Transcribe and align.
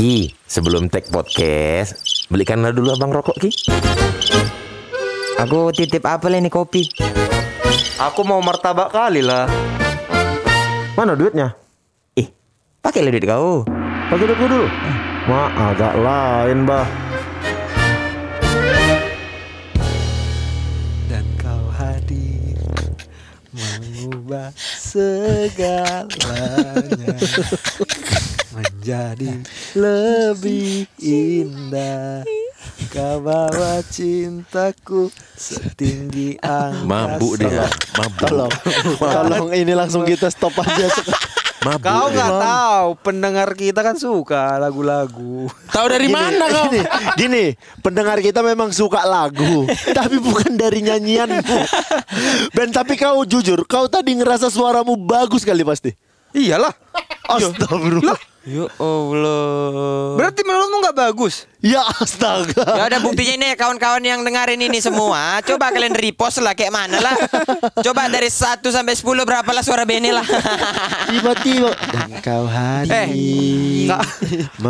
Ki, 0.00 0.32
sebelum 0.48 0.88
tag 0.88 1.12
podcast, 1.12 2.24
belikanlah 2.32 2.72
dulu 2.72 2.96
abang 2.96 3.12
rokok 3.12 3.36
Ki. 3.36 3.52
Aku 5.36 5.68
titip 5.76 6.00
apa 6.08 6.24
ini 6.32 6.48
kopi? 6.48 6.88
Aku 8.00 8.24
mau 8.24 8.40
martabak 8.40 8.96
kali 8.96 9.20
lah. 9.20 9.44
Mana 10.96 11.12
duitnya? 11.12 11.52
Ih, 12.16 12.32
pakai 12.80 13.12
duit 13.12 13.28
kau. 13.28 13.68
Pakai 14.08 14.24
duit 14.24 14.40
gua 14.40 14.48
dulu. 14.48 14.72
Ma, 15.28 15.52
agak 15.68 15.92
lain, 16.00 16.64
bah. 16.64 16.88
Dan 21.12 21.28
kau 21.36 21.68
hadir 21.76 22.56
mengubah 23.52 24.48
segalanya 24.80 26.08
menjadi 28.80 29.44
lebih 29.76 30.88
indah. 31.04 32.24
Kau 32.88 33.20
bawa 33.20 33.84
cintaku 33.84 35.12
setinggi 35.36 36.40
angkasa. 36.40 36.88
Mabuk 36.88 37.32
dia, 37.36 37.68
mabuk. 38.00 38.24
Tolong, 38.24 38.52
tolong 38.96 39.48
ini 39.52 39.76
langsung 39.76 40.08
kita 40.08 40.32
stop 40.32 40.56
aja. 40.64 40.88
Mabuk 41.60 41.84
Kau 41.84 42.08
nggak 42.08 42.32
tahu 42.40 42.88
pendengar 43.04 43.52
kita 43.52 43.84
kan 43.84 44.00
suka 44.00 44.56
lagu-lagu. 44.56 45.44
Tahu 45.68 45.86
dari 45.92 46.08
mana 46.08 46.48
kau? 46.48 46.72
Gini, 46.72 46.80
gini, 47.20 47.44
pendengar 47.84 48.16
kita 48.24 48.40
memang 48.40 48.72
suka 48.72 49.04
lagu, 49.04 49.68
tapi 49.98 50.16
bukan 50.24 50.56
dari 50.56 50.80
nyanyianmu. 50.80 51.58
Ben, 52.56 52.72
tapi 52.72 52.96
kau 52.96 53.28
jujur, 53.28 53.60
kau 53.68 53.92
tadi 53.92 54.16
ngerasa 54.16 54.48
suaramu 54.48 54.96
bagus 54.96 55.44
kali 55.44 55.68
pasti. 55.68 55.92
Iyalah. 56.32 56.72
Astagfirullah. 57.28 58.29
Ya 58.40 58.64
Allah. 58.80 60.16
Berarti 60.16 60.40
menurutmu 60.48 60.80
nggak 60.80 60.96
bagus? 60.96 61.44
Ya 61.60 61.84
astaga. 62.00 62.56
Ya 62.56 62.88
ada 62.88 62.96
buktinya 63.04 63.36
ini 63.36 63.52
kawan-kawan 63.52 64.00
yang 64.00 64.24
dengerin 64.24 64.56
ini 64.64 64.80
semua. 64.80 65.44
Coba 65.44 65.68
kalian 65.68 65.92
repost 65.92 66.40
lah 66.40 66.56
kayak 66.56 66.72
mana 66.72 67.04
lah. 67.04 67.20
Coba 67.84 68.08
dari 68.08 68.32
1 68.32 68.64
sampai 68.64 68.96
10 68.96 69.28
berapa 69.28 69.50
lah 69.52 69.60
suara 69.60 69.84
Beni 69.84 70.08
lah. 70.08 70.24
Tiba-tiba 71.12 71.76
dan 71.92 72.10
kau 72.24 72.48
hadir. 72.48 72.96
Eh, 72.96 73.08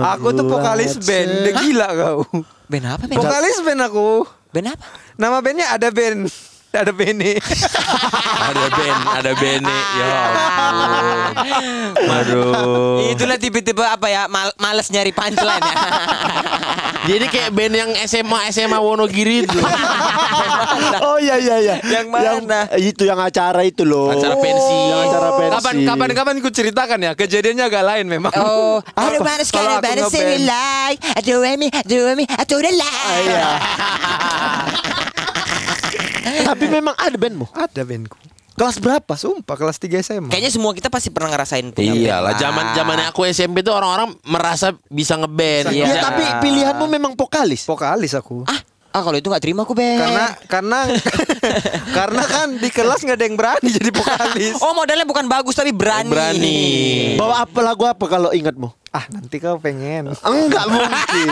aku 0.02 0.34
tuh 0.34 0.50
vokalis 0.50 0.98
band. 0.98 1.30
Udah 1.30 1.54
gila 1.62 1.88
kau. 1.94 2.18
Ben 2.66 2.82
apa 2.82 3.06
Ben? 3.06 3.22
Vokalis 3.22 3.62
band 3.62 3.80
aku. 3.86 4.26
Ben 4.50 4.66
apa? 4.66 4.82
Nama 5.14 5.38
bandnya 5.38 5.66
ada 5.70 5.94
band. 5.94 6.26
Ada 6.70 6.94
Bene. 6.94 7.34
ada 8.50 8.64
Ben, 8.70 8.98
ada 9.10 9.32
Bene. 9.34 9.76
Ya 9.98 10.06
ampun. 10.70 11.34
Aduh. 11.98 13.10
Itulah 13.10 13.36
tipe-tipe 13.42 13.82
apa 13.82 14.06
ya? 14.06 14.30
Mal 14.30 14.54
males 14.54 14.86
nyari 14.94 15.10
punchline 15.10 15.58
ya. 15.66 15.76
Jadi 17.10 17.26
kayak 17.32 17.50
band 17.56 17.74
yang 17.74 17.90
SMA 18.06 18.54
SMA 18.54 18.78
Wonogiri 18.78 19.48
itu. 19.48 19.58
Oh 21.00 21.16
iya 21.18 21.40
iya 21.40 21.56
iya. 21.58 21.76
Yang 21.82 22.06
mana? 22.12 22.68
itu 22.76 23.02
yang 23.02 23.18
acara 23.18 23.64
itu 23.64 23.82
loh. 23.82 24.12
Acara 24.12 24.36
pensi. 24.38 24.76
Yang 24.92 25.00
acara 25.10 25.28
pensi. 25.34 25.54
Kapan 25.56 25.76
kapan 25.88 26.10
kapan 26.14 26.34
ku 26.38 26.48
ceritakan 26.52 26.98
ya 27.00 27.12
kejadiannya 27.16 27.64
agak 27.66 27.84
lain 27.84 28.06
memang. 28.06 28.32
Oh, 28.36 28.78
ada 29.00 29.18
Apa? 29.18 29.24
mana 29.24 29.42
seri 30.06 30.38
like, 30.44 31.00
ada 31.02 31.32
Wemi, 31.40 31.68
ada 31.72 31.96
Wemi, 32.12 32.24
ada 32.28 32.52
udah 32.54 32.72
like. 32.76 33.24
Iya. 33.26 33.48
Tapi 36.50 36.64
memang 36.68 36.94
ada 36.96 37.16
bandmu. 37.16 37.46
Ada 37.52 37.82
bandku. 37.82 38.16
Kelas 38.60 38.76
berapa? 38.76 39.12
Sumpah 39.16 39.56
kelas 39.56 39.80
3 39.80 40.04
SMA. 40.04 40.28
Kayaknya 40.28 40.52
semua 40.52 40.76
kita 40.76 40.92
pasti 40.92 41.08
pernah 41.08 41.32
ngerasain 41.32 41.72
punya 41.72 41.96
band 41.96 42.04
Iyalah, 42.04 42.32
lah. 42.34 42.36
zaman 42.36 42.64
zamannya 42.76 43.06
aku 43.08 43.24
SMP 43.24 43.64
tuh 43.64 43.72
orang-orang 43.72 44.12
merasa 44.28 44.76
bisa 44.92 45.16
ngeband. 45.16 45.72
Iya. 45.72 45.88
Ya, 45.88 45.96
tapi 46.04 46.20
pilihanmu 46.44 46.84
memang 46.84 47.16
vokalis. 47.16 47.64
vokalis 47.64 48.12
aku. 48.12 48.44
Ah, 48.44 48.60
ah 48.92 49.00
kalau 49.00 49.16
itu 49.16 49.32
nggak 49.32 49.40
terima 49.40 49.64
aku 49.64 49.72
Ben. 49.72 49.96
Karena 49.96 50.24
karena 50.44 50.78
karena 51.96 52.22
kan 52.28 52.46
di 52.60 52.68
kelas 52.68 53.00
nggak 53.00 53.16
ada 53.16 53.24
yang 53.24 53.36
berani 53.40 53.68
jadi 53.72 53.90
vokalis. 53.96 54.54
Oh 54.60 54.76
modalnya 54.76 55.08
bukan 55.08 55.24
bagus 55.24 55.56
tapi 55.56 55.72
berani. 55.72 56.12
Berani. 56.12 56.60
Bawa 57.16 57.48
apa 57.48 57.64
lagu 57.64 57.88
apa 57.88 58.04
kalau 58.12 58.28
ingatmu? 58.28 58.68
Ah 58.92 59.08
nanti 59.08 59.40
kau 59.40 59.56
pengen. 59.56 60.12
Enggak 60.12 60.64
mungkin. 60.68 61.26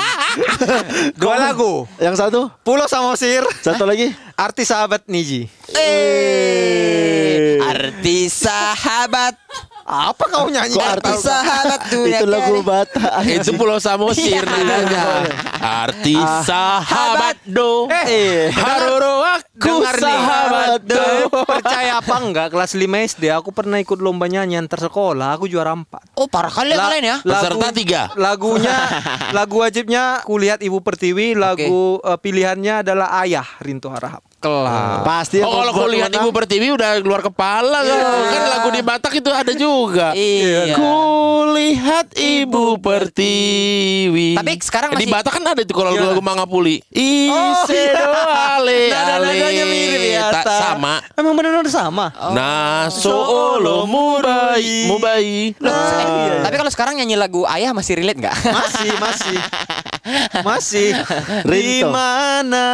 Dua 1.21 1.37
lagu. 1.37 1.85
Yang 2.01 2.25
satu, 2.25 2.49
Pulau 2.65 2.89
Samosir. 2.89 3.45
satu 3.61 3.85
lagi. 3.85 4.17
Artis 4.39 4.71
sahabat 4.71 5.03
Niji. 5.11 5.51
Eh, 5.75 7.59
artis 7.59 8.39
sahabat, 8.39 9.35
Apa 9.83 10.21
kau 10.29 10.47
nyanyi? 10.47 10.77
Kok 10.77 10.79
Nggak 10.79 10.95
artis 11.01 11.21
sahabat 11.25 11.81
dunia 11.97 12.21
Itu 12.21 12.27
lagu. 12.29 12.61
Bata. 12.61 13.25
Itu 13.25 13.57
Pulau 13.57 13.81
Samosir 13.81 14.45
namanya. 14.45 15.27
Artis 15.59 16.29
sahabat 16.45 17.41
do. 17.43 17.89
Eh, 18.05 18.53
Haroro 18.53 19.25
aku 19.25 19.81
sahabat 19.83 20.85
do. 20.85 21.33
Percaya 21.43 21.99
apa 21.99 22.15
enggak 22.21 22.53
kelas 22.53 22.77
5 22.77 22.85
SD 22.85 23.33
aku 23.33 23.49
pernah 23.51 23.81
ikut 23.81 23.97
lomba 23.97 24.29
nyanyi 24.29 24.55
antar 24.55 24.79
sekolah 24.79 25.35
aku 25.35 25.49
juara 25.49 25.73
4 25.73 25.89
Oh 26.15 26.29
parah 26.29 26.53
kali 26.53 26.71
ya 26.71 26.77
La- 26.77 26.85
kalian 26.85 27.05
ya. 27.09 27.17
Peserta 27.25 27.69
tiga. 27.73 28.03
Lagunya 28.15 28.77
lagu 29.37 29.65
wajibnya 29.65 30.21
kulihat 30.23 30.61
Ibu 30.61 30.85
Pertiwi, 30.85 31.33
lagu 31.33 31.97
eh, 31.99 32.19
pilihannya 32.21 32.85
adalah 32.85 33.19
Ayah 33.19 33.49
Rinto 33.59 33.89
Harahap. 33.89 34.21
Kelas. 34.39 35.03
Pasti 35.03 35.43
Oh 35.43 35.51
kalau 35.51 35.75
kau 35.75 35.91
lihat 35.91 36.15
Ibu 36.15 36.31
Pertiwi 36.31 36.71
udah 36.71 37.03
keluar 37.03 37.27
kepala 37.27 37.83
kau. 37.83 38.23
Kan 38.31 38.43
lagu 38.47 38.69
di 38.71 38.83
Batak 38.87 39.13
itu 39.19 39.31
ada 39.35 39.51
juga. 39.51 40.15
Iya. 40.15 40.79
Kulihat 40.79 42.15
Ibu 42.15 42.79
Pertiwi. 42.79 44.39
Tapi 44.39 44.53
sekarang 44.63 44.95
di 44.95 45.03
masih- 45.03 45.11
Batak 45.11 45.33
kan 45.35 45.43
ada 45.43 45.59
itu 45.59 45.75
kalau 45.75 45.91
Gimana? 45.91 46.15
lagu 46.15 46.23
Mangapuli. 46.23 46.79
Ise 46.95 47.99
iya. 47.99 48.55
ale 48.55 48.95
ale. 48.95 49.33
mirip 49.67 50.03
ya. 50.07 50.31
Tak 50.31 50.47
sama. 50.47 51.03
Emang 51.19 51.35
benar-benar 51.35 51.67
sama. 51.67 52.07
Nah, 52.31 52.87
soolo 52.95 53.91
mubai, 53.91 54.87
mubai. 54.87 55.59
Loh, 55.59 55.75
eh, 55.75 56.07
iya. 56.07 56.35
Tapi 56.47 56.55
kalau 56.55 56.71
sekarang 56.71 56.95
nyanyi 57.03 57.19
lagu 57.19 57.43
Ayah 57.43 57.75
masih 57.75 57.99
relate 57.99 58.23
nggak? 58.23 58.37
Masih, 58.55 58.91
masih. 59.03 59.39
Masih. 60.47 60.97
Di 61.45 61.85
mana 61.85 62.69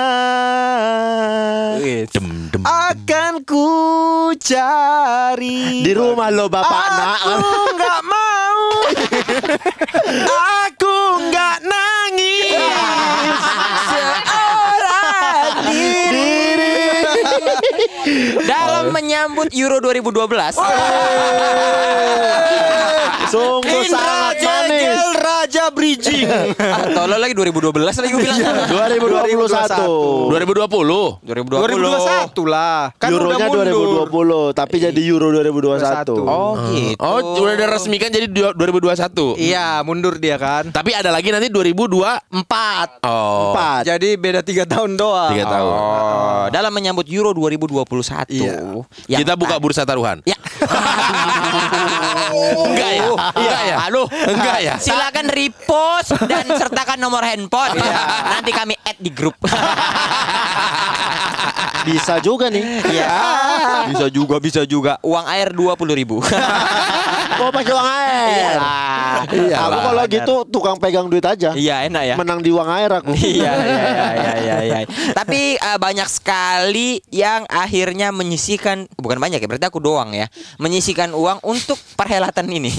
Dem 2.11 2.29
dem. 2.51 2.63
akan 2.65 3.45
ku 3.45 3.69
cari 4.39 5.83
Di 5.83 5.93
rumah 5.93 6.31
lo 6.31 6.47
bapak 6.49 6.87
nak. 6.95 7.19
Aku 7.39 7.53
nggak 7.75 8.01
mau 8.05 8.61
Aku 10.69 10.97
nggak 11.29 11.57
nangis 11.63 12.59
Seorang 13.91 15.55
diri 15.67 16.33
dalam 18.45 18.93
menyambut 18.93 19.49
Euro 19.57 19.81
2012. 19.81 20.61
Sungguh 23.33 23.83
sangat 23.89 24.37
manis. 24.45 25.01
Bridging 25.85 26.25
Ah, 26.57 26.89
Tolol 26.89 27.21
lagi 27.21 27.37
2012 27.37 27.77
lagi 27.77 28.09
gue 28.09 28.23
bilang. 28.25 28.41
2021. 28.65 30.33
2020. 30.33 31.21
2020. 31.21 31.61
2021 31.61 32.49
lah 32.49 32.89
Kan 32.97 33.13
Euronya 33.13 33.47
udah 33.47 33.65
mundur 33.69 34.09
2020, 34.09 34.57
tapi 34.57 34.77
jadi 34.81 35.01
Euro 35.05 35.29
2021. 35.29 36.25
Oh 36.25 36.57
gitu. 36.73 36.97
Oh, 36.99 37.37
udah 37.37 37.53
diresmikan 37.55 38.09
jadi 38.09 38.27
du- 38.27 38.57
2021. 38.57 39.37
Iya 39.37 39.85
mundur 39.85 40.17
dia 40.17 40.41
kan 40.41 40.73
Tapi 40.73 40.97
ada 40.97 41.13
lagi 41.13 41.29
nanti 41.29 41.53
2024. 41.53 42.33
Empat 42.33 42.89
Oh. 43.05 43.53
Empat. 43.53 43.85
Jadi 43.87 44.17
beda 44.17 44.41
tiga 44.41 44.65
tahun 44.65 44.97
doang 44.97 45.37
Tiga 45.37 45.45
tahun. 45.47 45.75
Oh, 45.75 46.45
dalam 46.49 46.73
menyambut 46.73 47.05
Euro 47.07 47.37
2021. 47.37 48.33
Iya. 48.33 48.57
Yang 49.07 49.21
Kita 49.21 49.33
buka 49.37 49.57
bursa 49.59 49.85
taruhan. 49.85 50.25
Ya. 50.25 50.41
Enggak 52.65 52.91
ya? 52.91 53.05
Enggak 53.35 53.63
ya? 53.63 53.77
Halo, 53.79 54.03
Enggak 54.09 54.59
ya? 54.61 54.75
Silakan 54.79 55.27
repost 55.75 56.15
dan 56.31 56.47
sertakan 56.55 56.99
nomor 57.03 57.23
handphone. 57.27 57.75
Nanti 58.31 58.51
kami 58.55 58.75
add 58.87 58.99
di 59.03 59.11
grup. 59.11 59.35
Bisa 61.85 62.17
juga 62.23 62.49
nih. 62.49 62.65
Iya. 62.89 63.13
Bisa 63.93 64.07
juga 64.09 64.37
bisa 64.41 64.63
juga 64.65 64.97
Uang 65.05 65.27
air 65.29 65.53
20.000 65.53 66.01
ribu. 66.01 66.17
Mau 67.35 67.51
pakai 67.51 67.73
uang 67.75 67.89
air. 67.89 68.57
Iya. 69.35 69.59
Aku 69.69 69.79
kalau 69.83 70.05
gitu 70.07 70.35
tukang 70.49 70.77
pegang 70.81 71.07
duit 71.11 71.25
aja. 71.25 71.53
Iya 71.53 71.85
enak 71.91 72.03
ya. 72.07 72.15
Menang 72.17 72.41
di 72.41 72.51
uang 72.55 72.69
air 72.71 72.91
aku. 72.91 73.13
Iya, 73.35 73.51
iya, 73.57 73.67
iya, 73.67 74.09
iya, 74.15 74.35
iya, 74.39 74.57
iya. 74.63 74.77
Tapi 75.11 75.59
eh, 75.59 75.79
banyak 75.81 76.07
sekali 76.07 77.03
yang 77.11 77.43
akhirnya 77.51 78.15
menyisikan, 78.15 78.87
bukan 78.95 79.19
banyak 79.19 79.43
ya, 79.43 79.49
berarti 79.51 79.67
aku 79.67 79.83
doang 79.83 80.15
ya, 80.15 80.31
menyisikan 80.63 81.11
uang 81.11 81.43
untuk 81.43 81.75
perhelatan 81.99 82.47
ini. 82.47 82.71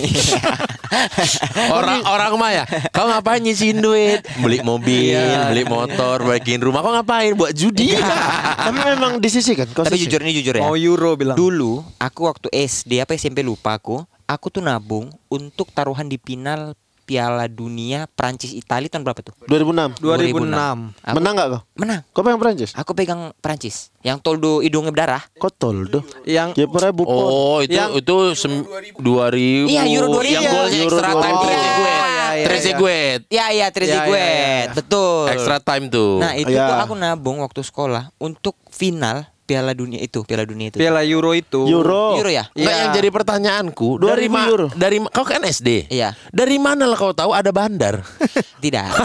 Orang 1.78 2.08
orang 2.08 2.31
mah 2.40 2.52
ya. 2.56 2.64
Kau 2.88 3.06
ngapain 3.06 3.40
nyisihin 3.40 3.80
duit? 3.80 4.22
Beli 4.38 4.60
mobil, 4.62 5.16
beli 5.48 5.64
motor, 5.64 6.22
baikin 6.24 6.60
rumah. 6.60 6.80
Kau 6.80 6.92
ngapain? 6.92 7.32
Buat 7.32 7.54
judi. 7.54 7.96
Tapi 7.96 8.80
memang 8.86 9.18
disisikan. 9.18 9.66
Kau 9.68 9.82
Tapi 9.82 9.96
sisih. 9.96 10.12
jujur 10.12 10.20
ini 10.22 10.34
jujur 10.36 10.54
ya. 10.56 10.62
Mau 10.62 10.76
Euro 10.76 11.16
bilang 11.16 11.36
Dulu 11.36 11.82
aku 11.96 12.22
waktu 12.26 12.48
SD 12.52 13.00
apa 13.00 13.14
SMP 13.14 13.42
lupa 13.42 13.74
aku, 13.74 13.98
aku 14.24 14.46
tuh 14.50 14.60
nabung 14.60 15.08
untuk 15.28 15.72
taruhan 15.72 16.06
di 16.06 16.18
final 16.18 16.76
Piala 17.06 17.46
Dunia 17.46 18.10
Prancis 18.10 18.50
Italia 18.50 18.90
tahun 18.90 19.06
berapa 19.06 19.22
tuh? 19.22 19.38
2006. 19.46 20.02
2006. 20.02 21.06
Aku- 21.06 21.16
Menang 21.16 21.34
nggak 21.34 21.48
kau? 21.48 21.62
Menang. 21.76 22.00
Kau 22.10 22.22
pegang 22.22 22.42
Prancis? 22.42 22.70
Aku 22.74 22.92
pegang 22.92 23.22
Prancis. 23.38 23.94
Yang 24.02 24.18
toldo 24.22 24.58
hidungnya 24.58 24.90
berdarah. 24.90 25.22
Kau 25.36 25.48
toldo. 25.48 26.02
Yang 26.24 26.58
Ya 26.58 26.66
bupon. 26.66 27.06
Oh 27.14 27.62
itu 27.62 27.78
Yang- 27.78 28.02
itu 28.02 28.16
sem- 28.34 28.66
2000 28.98 29.70
Iya, 29.70 29.86
Euro 29.88 30.18
2000. 30.18 30.34
Yang 30.34 30.44
golnya 30.50 30.78
Euro 30.80 30.98
extra 30.98 31.10
time 31.14 31.38
2000. 31.38 31.46
Trezeguet 31.46 31.86
Oh, 31.86 31.86
iya, 31.86 32.05
iya, 32.36 32.46
Trezeguet 32.46 33.20
Ya 33.26 33.46
iya 33.46 33.46
Ya, 33.46 33.46
ya, 33.46 33.56
ya, 33.58 33.68
Trezeguet. 33.70 34.68
ya. 34.68 34.74
Betul. 34.74 35.26
Extra 35.30 35.58
time 35.60 35.86
tuh 35.88 36.20
Nah, 36.20 36.34
itu 36.34 36.50
Iya. 36.50 36.66
tuh 36.66 36.78
aku 36.82 36.94
nabung 36.94 37.38
waktu 37.40 37.62
sekolah 37.62 38.14
untuk 38.18 38.56
final 38.70 39.24
Piala 39.42 39.72
Dunia 39.72 40.02
itu, 40.02 40.26
Piala 40.26 40.42
Dunia 40.42 40.68
itu. 40.68 40.76
Piala 40.76 41.06
Euro 41.06 41.30
itu. 41.32 41.70
Euro. 41.70 42.18
Euro 42.18 42.28
ya? 42.28 42.50
Iya. 42.52 42.90
yang 42.90 42.98
jadi 42.98 43.10
pertanyaanku 43.10 44.02
2000 44.02 44.10
dari 44.10 44.26
ma- 44.28 44.48
euro. 44.48 44.68
dari 44.74 44.98
ma- 44.98 45.08
kau 45.08 45.22
kan 45.22 45.38
SD. 45.40 45.86
Iya. 45.88 46.18
Dari 46.30 46.58
mana 46.58 46.84
lah 46.84 46.96
kau 46.96 47.14
tahu 47.14 47.30
ada 47.30 47.54
bandar? 47.54 48.02
Tidak. 48.64 48.90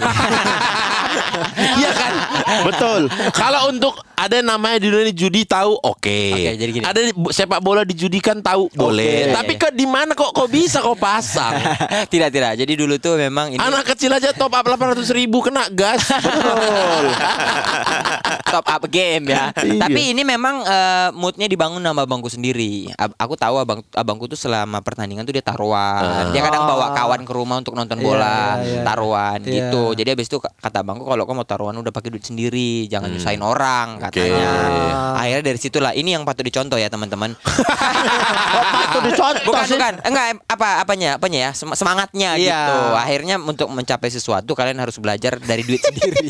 Iya 1.50 1.90
kan? 1.92 2.12
Betul. 2.64 3.00
Kalau 3.30 3.68
untuk 3.68 3.94
ada 4.14 4.36
namanya 4.38 4.76
di 4.76 4.88
dunia 4.88 5.10
judi 5.10 5.42
tahu 5.42 5.74
oke. 5.76 6.20
Jadi 6.54 6.70
gini. 6.70 6.84
Ada 6.84 7.00
sepak 7.30 7.58
bola 7.58 7.82
dijudikan 7.82 8.38
tahu 8.38 8.68
boleh. 8.70 9.32
Tapi 9.32 9.56
ke 9.56 9.68
di 9.70 9.84
mana 9.84 10.12
kok 10.12 10.30
kok 10.30 10.46
bisa 10.46 10.78
kau 10.78 10.92
pasang? 10.94 11.56
tidak, 12.12 12.28
tidak. 12.30 12.52
Jadi 12.54 12.72
dulu 12.74 12.96
tuh 12.96 13.16
memang 13.16 13.50
ini 13.50 13.60
Anak 13.60 13.88
kecil 13.88 14.10
aja 14.10 14.30
top 14.30 14.52
up 14.52 14.64
800 14.64 15.00
ribu 15.10 15.40
kena 15.40 15.68
gas. 15.70 16.04
Betul. 16.20 17.06
top 18.46 18.66
up 18.66 18.82
game 18.88 19.24
ya. 19.26 19.52
Iya. 19.56 19.80
Tapi 19.80 20.00
ini 20.10 20.22
memang 20.22 20.62
eh, 20.62 21.08
moodnya 21.12 21.46
dibangun 21.46 21.80
sama 21.80 22.02
abangku 22.02 22.26
sendiri. 22.26 22.90
Ab- 22.94 23.16
aku 23.16 23.34
tahu 23.36 23.56
abang 23.58 23.80
abangku 23.92 24.26
tuh 24.26 24.36
selama 24.36 24.80
pertandingan 24.80 25.22
tuh 25.22 25.32
dia 25.32 25.44
taruhan. 25.44 26.32
Dia 26.32 26.40
kadang 26.42 26.64
bawa 26.66 26.92
kawan 26.92 27.20
ke 27.22 27.32
rumah 27.32 27.58
untuk 27.58 27.74
nonton 27.74 27.96
Iya, 27.96 28.04
bola, 28.06 28.38
iya, 28.56 28.64
iya. 28.64 28.82
taruhan 28.82 29.38
Iya. 29.40 29.52
gitu. 29.52 29.82
Jadi 29.92 30.08
habis 30.08 30.26
itu 30.26 30.38
kata 30.40 30.78
abangku 30.80 31.04
kalau 31.04 31.22
kau 31.22 31.34
mau 31.34 31.44
taruhan 31.44 31.76
udah 31.76 31.92
pakai 31.92 32.08
duit 32.08 32.24
sendiri, 32.24 32.39
jangan 32.86 33.08
nyusahin 33.08 33.40
orang 33.40 34.00
katanya. 34.00 34.48
Akhirnya 35.14 35.44
dari 35.44 35.58
situlah 35.58 35.92
ini 35.92 36.12
yang 36.12 36.22
patut 36.22 36.42
dicontoh 36.42 36.74
ya 36.74 36.86
teman-teman. 36.86 37.34
Kok 37.34 38.64
patut 38.76 39.02
dicontoh 39.04 39.44
bukan 39.46 39.64
sih? 39.64 39.74
bukan 39.74 39.92
enggak 40.02 40.26
apa 40.46 40.68
apanya 40.80 41.10
apanya 41.14 41.38
ya 41.40 41.52
sem- 41.52 41.72
semangatnya 41.72 42.30
Iya. 42.32 42.46
gitu 42.54 42.76
akhirnya 42.94 43.34
untuk 43.36 43.68
mencapai 43.68 44.08
sesuatu 44.08 44.52
kalian 44.52 44.78
harus 44.78 44.96
belajar 44.96 45.36
dari 45.36 45.60
duit 45.60 45.78
sendiri 45.78 46.28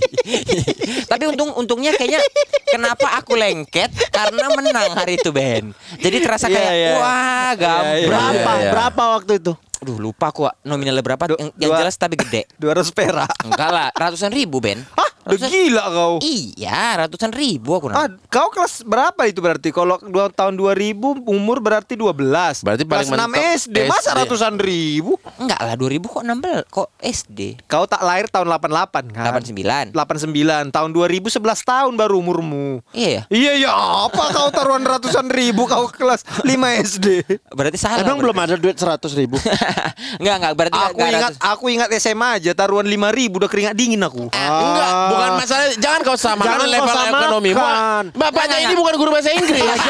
tapi 1.10 1.24
untung 1.26 1.52
untungnya 1.52 1.92
kayaknya 1.92 2.20
kenapa 2.66 3.14
aku 3.14 3.34
lengket 3.34 3.90
karena 4.08 4.48
menang 4.50 4.90
hari 4.92 5.14
itu 5.14 5.30
Ben 5.30 5.70
jadi 5.96 6.16
terasa 6.18 6.46
Iya, 6.46 6.56
kayak 6.56 6.72
iya. 6.72 6.90
wah 6.94 7.52
gampang 7.52 7.96
iya, 7.96 8.08
Berapa? 8.08 8.52
iya. 8.56 8.70
Berapa 8.70 9.02
waktu 9.14 9.32
itu? 9.36 9.52
Aduh 9.80 9.96
lupa 9.98 10.28
aku 10.28 10.44
nominalnya 10.62 11.00
berapa 11.00 11.24
Du- 11.26 11.36
yang, 11.36 11.50
yang 11.56 11.72
jelas 11.74 11.94
tapi 11.94 12.14
gede 12.14 12.44
200 12.56 12.84
perak. 12.90 13.32
enggak 13.42 13.70
lah 13.70 13.88
ratusan 13.90 14.28
ribu 14.28 14.58
Ben 14.58 14.80
Hah? 14.90 15.09
Udah 15.22 15.36
Ratusan- 15.36 15.52
gila 15.52 15.84
kau. 15.86 16.14
iya 16.20 16.80
ratusan 16.98 17.30
ribu 17.30 17.70
aku 17.72 17.86
Ah, 17.88 18.08
nang 18.08 18.16
kau 18.26 18.48
kelas 18.48 18.80
berapa 18.82 19.20
itu 19.24 19.38
berarti? 19.38 19.68
Kalau 19.68 20.00
dua 20.02 20.28
tahun 20.28 20.54
2000 20.54 20.96
umur 21.22 21.58
berarti 21.58 21.92
12. 21.92 22.60
Berarti 22.60 22.82
paling 22.82 23.04
kelas 23.04 23.20
6 23.20 23.28
mentok 23.28 23.44
SD. 23.54 23.76
Masa 23.86 24.00
SD. 24.06 24.18
ratusan 24.18 24.54
ribu? 24.56 25.12
enggak 25.36 25.56
lah 25.58 25.74
2000 25.74 26.06
kok 26.06 26.22
16 26.22 26.64
kok 26.66 26.88
SD 26.98 27.40
Kau 27.64 27.84
tak 27.84 28.00
lahir 28.00 28.26
tahun 28.26 28.48
88 28.48 29.10
kan? 29.10 29.24
89 29.30 29.92
89. 29.92 30.68
Tahun 30.70 30.90
2000 30.90 31.28
11 31.30 31.36
tahun 31.62 31.92
baru 31.94 32.14
umurmu. 32.16 32.80
iya 32.90 33.08
ya 33.10 33.22
Iya 33.30 33.52
ya, 33.62 33.72
apa 34.06 34.24
kau 34.30 34.48
taruhan 34.48 34.82
ratusan 34.82 35.28
ribu 35.28 35.64
kau 35.64 35.84
kelas 35.86 36.24
5 36.40 36.48
SD? 36.80 37.06
berarti 37.50 37.76
salah 37.76 38.00
Emang 38.00 38.16
belum 38.18 38.36
ada 38.36 38.56
duit 38.56 38.74
100 38.74 38.88
ribu? 39.14 39.36
Enggak, 40.20 40.36
enggak 40.38 40.54
berarti 40.54 40.78
Aku 40.80 40.96
enggak 40.96 41.10
ingat 41.12 41.32
aku 41.38 41.64
ingat 41.68 41.88
SMA 41.94 42.28
aja 42.34 42.52
taruhan 42.52 42.84
5 42.84 42.96
ribu 43.10 43.36
udah 43.36 43.48
keringat 43.48 43.74
dingin 43.74 44.00
aku. 44.00 44.28
Enggak, 44.30 44.90
bukan 45.10 45.30
masalah 45.36 45.66
jangan 45.76 46.00
kau 46.00 46.16
samakan 46.16 46.46
Jangan 46.46 46.60
kau 46.60 46.70
level 46.70 46.88
samakan. 46.90 47.20
ekonomi. 47.20 47.50
Ba- 47.52 48.04
Bapaknya 48.12 48.56
ini 48.62 48.74
bukan 48.74 48.94
guru 48.94 49.10
bahasa 49.10 49.30
Inggris. 49.30 49.60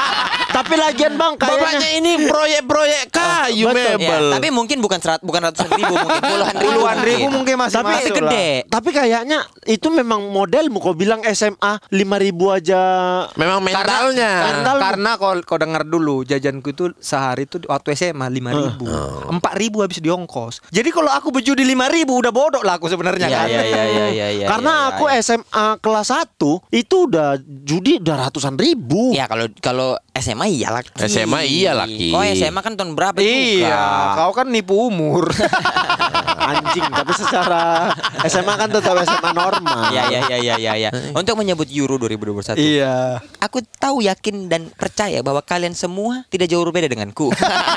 Tapi 0.50 0.74
lagian 0.74 1.14
bang 1.14 1.34
Bapaknya 1.34 1.78
kayaknya 1.78 1.90
ini 1.96 2.12
proyek-proyek 2.26 3.02
kayu 3.10 3.64
betul. 3.70 3.96
mebel. 3.96 4.24
Ya, 4.26 4.32
tapi 4.34 4.48
mungkin 4.50 4.78
bukan 4.78 4.98
serat, 4.98 5.20
bukan 5.20 5.40
ratusan 5.42 5.70
ribu, 5.72 5.94
mungkin 5.94 6.22
puluhan 6.22 6.54
ribu. 6.54 6.66
Puluhan 6.70 6.98
ribu 7.00 7.26
mungkin 7.30 7.54
masih 7.56 7.76
Tapi 7.78 7.92
masuk 7.92 8.14
gede. 8.18 8.26
lah. 8.26 8.68
Tapi 8.68 8.88
kayaknya 8.90 9.38
itu 9.64 9.88
memang 9.88 10.20
modelmu 10.28 10.78
Kau 10.80 10.92
bilang 10.92 11.20
SMA 11.30 11.78
5000 11.88 12.56
aja 12.56 12.82
Memang 13.34 13.60
mentalnya. 13.60 14.32
Mental. 14.50 14.76
Karena 14.80 15.10
kau 15.14 15.32
kau 15.42 15.58
dengar 15.58 15.82
dulu 15.82 16.22
jajanku 16.22 16.70
itu 16.70 16.84
sehari 16.98 17.44
itu 17.44 17.60
waktu 17.64 17.92
SMA 17.92 18.26
5 18.26 18.40
ribu, 18.52 18.84
empat 19.28 19.54
ribu 19.56 19.80
habis 19.80 19.98
di 19.98 20.08
ongkos. 20.08 20.64
Jadi 20.68 20.88
kalau 20.88 21.08
aku 21.08 21.30
berjudi 21.30 21.62
5 21.62 21.88
ribu 21.90 22.16
udah 22.16 22.32
bodoh 22.32 22.62
lah 22.62 22.76
aku 22.76 22.86
sebenarnya 22.86 23.26
Iya, 23.26 23.36
kan. 23.36 23.46
iya, 23.46 23.62
iya, 23.62 23.82
iya, 23.84 24.06
iya, 24.08 24.26
iya. 24.34 24.46
Karena 24.48 24.72
iya, 24.72 24.88
aku 24.90 25.04
iya. 25.06 25.20
SMA 25.20 25.66
kelas 25.78 26.08
1 26.10 26.72
itu 26.72 26.96
udah 27.06 27.28
judi 27.62 28.00
udah 28.00 28.16
ratusan 28.26 28.56
ribu. 28.56 29.12
Ya 29.12 29.28
kalau 29.28 29.46
kalau 29.60 29.90
SMA 30.20 30.46
iya 30.46 30.68
laki. 30.70 30.92
SMA 31.02 31.40
iya 31.42 31.72
laki. 31.72 32.12
Oh 32.12 32.22
SMA 32.22 32.60
kan 32.60 32.74
tahun 32.74 32.92
berapa 32.92 33.16
Iya, 33.18 33.66
juga? 33.66 34.16
kau 34.16 34.32
kan 34.32 34.46
nipu 34.46 34.76
umur. 34.86 35.28
Anjing, 36.40 36.86
tapi 36.86 37.12
secara 37.12 37.92
SMA 38.24 38.54
kan 38.54 38.68
tetap 38.68 38.96
SMA 38.98 39.30
normal. 39.30 39.90
Iya 39.90 40.02
iya 40.08 40.20
iya 40.26 40.36
iya 40.38 40.54
iya. 40.56 40.72
Ya. 40.80 40.90
Untuk 41.12 41.34
menyebut 41.34 41.68
Euro 41.70 41.96
2021. 41.96 42.56
iya. 42.56 43.20
Aku 43.38 43.60
tahu 43.74 44.00
yakin 44.00 44.46
dan 44.46 44.72
percaya 44.72 45.20
bahwa 45.20 45.40
kalian 45.40 45.72
semua 45.72 46.24
tidak 46.26 46.48
jauh 46.48 46.64
berbeda 46.64 46.88
denganku. 46.88 47.28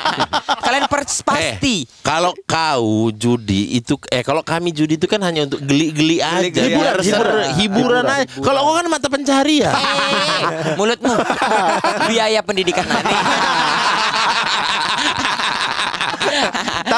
kalian 0.64 0.84
pers- 0.86 1.20
pasti 1.20 1.84
Eh, 1.84 2.00
kalau 2.00 2.32
kau 2.42 2.84
judi 3.10 3.76
itu 3.76 4.00
eh 4.08 4.20
kalau 4.20 4.40
kami 4.40 4.70
judi 4.70 4.96
itu 4.96 5.04
kan 5.04 5.20
hanya 5.20 5.44
untuk 5.44 5.60
geli-geli 5.60 6.18
aja, 6.18 6.40
Geli-geli 6.42 6.72
biar 6.74 6.96
aja. 6.96 7.10
seru, 7.10 7.28
Hiburan. 7.28 7.54
hiburan 7.54 8.04
aja. 8.06 8.24
Kalau 8.34 8.60
kau 8.62 8.74
kan 8.74 8.86
mata 8.86 9.06
pencarian. 9.06 9.68
Eh, 9.68 10.44
mulutmu 10.74 11.12
biaya 12.10 12.40
pendidikan 12.40 12.86
aneh. 12.86 13.20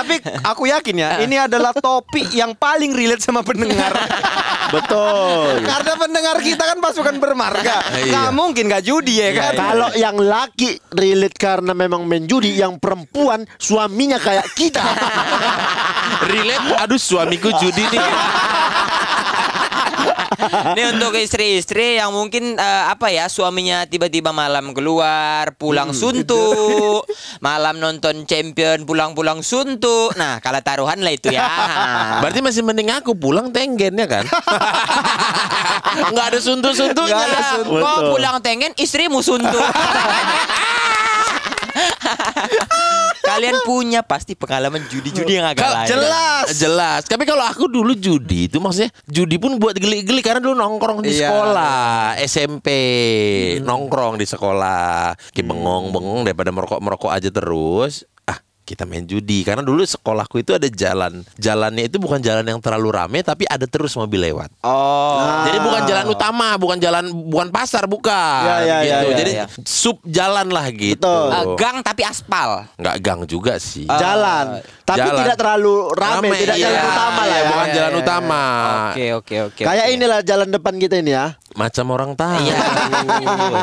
Tapi 0.06 0.23
aku 0.47 0.70
yakin 0.70 0.94
ya, 0.94 1.11
ini 1.19 1.35
adalah 1.35 1.75
topik 1.75 2.31
yang 2.31 2.55
paling 2.55 2.94
relate 2.94 3.26
sama 3.26 3.43
pendengar. 3.43 3.91
Betul. 4.75 5.67
Karena 5.67 5.93
pendengar 5.99 6.37
kita 6.38 6.62
kan 6.62 6.79
pasukan 6.79 7.19
bermarga. 7.19 7.79
Iya. 7.97 8.12
Nggak 8.12 8.31
mungkin 8.37 8.64
nggak 8.69 8.85
judi 8.85 9.19
ya 9.19 9.31
kan? 9.32 9.53
Kalau 9.56 9.88
yang 9.97 10.20
laki 10.20 10.79
relate 10.94 11.35
karena 11.35 11.73
memang 11.73 12.05
main 12.05 12.29
judi, 12.29 12.55
yang 12.55 12.76
perempuan 12.76 13.49
suaminya 13.56 14.20
kayak 14.20 14.47
kita. 14.55 14.85
Relate, 16.31 16.76
aduh 16.76 17.00
suamiku 17.00 17.50
judi 17.56 17.82
nih. 17.88 18.05
Ini 20.77 20.83
untuk 20.97 21.15
istri-istri 21.17 21.99
yang 21.99 22.11
mungkin 22.13 22.59
eh, 22.59 22.85
apa 22.91 23.11
ya 23.11 23.31
suaminya 23.31 23.87
tiba-tiba 23.87 24.31
malam 24.31 24.75
keluar 24.77 25.55
pulang 25.56 25.91
suntuk, 25.95 27.06
malam 27.41 27.79
nonton 27.79 28.27
champion 28.29 28.85
pulang-pulang 28.85 29.41
suntuk. 29.41 30.15
Nah, 30.19 30.43
kalau 30.43 30.61
taruhan 30.61 31.01
lah 31.01 31.13
itu 31.15 31.31
ya. 31.31 31.47
Berarti 32.23 32.41
masih 32.43 32.63
mending 32.67 32.91
aku 32.93 33.15
pulang 33.15 33.51
tenggen 33.55 33.95
ya 33.97 34.06
kan? 34.09 34.25
Nggak 36.13 36.27
ada 36.35 36.39
suntuk-suntuknya. 36.43 37.27
Betul. 37.65 38.11
pulang 38.13 38.37
tengen 38.45 38.73
istrimu 38.77 39.21
suntuk. 39.25 39.63
Kalian 43.29 43.56
punya 43.63 44.01
pasti 44.01 44.32
pengalaman 44.32 44.86
judi-judi 44.86 45.36
yang 45.36 45.51
agak 45.51 45.67
lain. 45.67 45.89
jelas, 45.91 46.46
jelas. 46.55 47.01
Tapi 47.05 47.27
kalau 47.27 47.43
aku 47.43 47.67
dulu 47.67 47.93
judi 47.93 48.46
itu 48.46 48.63
maksudnya 48.63 48.94
judi 49.05 49.36
pun 49.36 49.58
buat 49.58 49.75
geli-geli 49.75 50.22
karena 50.22 50.39
dulu 50.39 50.55
nongkrong 50.55 51.03
di 51.03 51.10
Iya. 51.10 51.29
sekolah, 51.29 51.86
SMP, 52.22 52.69
nongkrong 53.60 54.15
di 54.17 54.27
sekolah, 54.27 55.15
kayak 55.34 55.46
bengong-bengong 55.46 56.22
daripada 56.22 56.51
merokok-merokok 56.51 57.10
aja 57.10 57.29
terus. 57.29 58.06
Kita 58.67 58.82
main 58.82 59.06
judi 59.06 59.46
karena 59.46 59.63
dulu 59.63 59.87
sekolahku 59.87 60.43
itu 60.43 60.51
ada 60.58 60.67
jalan. 60.67 61.23
Jalannya 61.39 61.87
itu 61.87 62.03
bukan 62.03 62.19
jalan 62.19 62.43
yang 62.43 62.58
terlalu 62.58 62.91
rame 62.91 63.23
tapi 63.23 63.46
ada 63.46 63.63
terus 63.70 63.94
mobil 63.94 64.27
lewat. 64.27 64.51
Oh. 64.67 65.46
Jadi 65.46 65.63
bukan 65.63 65.82
jalan 65.87 66.06
utama, 66.11 66.58
bukan 66.58 66.79
jalan 66.82 67.06
bukan 67.31 67.55
pasar, 67.55 67.87
bukan. 67.87 68.43
Ya, 68.43 68.56
ya, 68.67 68.77
gitu. 68.82 68.91
ya, 68.91 68.96
ya, 68.99 69.17
Jadi 69.23 69.32
ya. 69.39 69.46
sub 69.63 70.03
jalan 70.03 70.51
lah 70.51 70.67
gitu. 70.75 70.99
Betul. 70.99 71.31
Eh, 71.31 71.44
gang 71.55 71.77
tapi 71.87 72.03
aspal. 72.03 72.67
Nggak 72.75 72.96
gang 72.99 73.20
juga 73.31 73.55
sih. 73.63 73.87
jalan. 73.87 74.67
Tapi 74.87 75.03
jalan. 75.03 75.19
tidak 75.19 75.37
terlalu 75.39 75.75
rame, 75.99 76.31
tidak 76.46 76.56
iya. 76.58 76.67
jalan 76.70 76.82
utama 76.87 77.23
lah 77.27 77.27
Iya, 77.27 77.37
ya. 77.37 77.51
Bukan 77.51 77.67
Iya, 77.67 77.75
jalan 77.75 77.93
iya, 77.93 78.01
utama. 78.03 78.43
Oke, 78.87 79.06
oke, 79.19 79.37
oke. 79.51 79.63
Kayak 79.67 79.87
oke. 79.87 79.94
inilah 79.99 80.20
jalan 80.23 80.49
depan 80.51 80.75
kita 80.79 80.94
ini 81.03 81.13
ya. 81.15 81.27
Macam 81.56 81.87
orang 81.91 82.13
tahu. 82.15 82.39
Iya. 82.43 82.56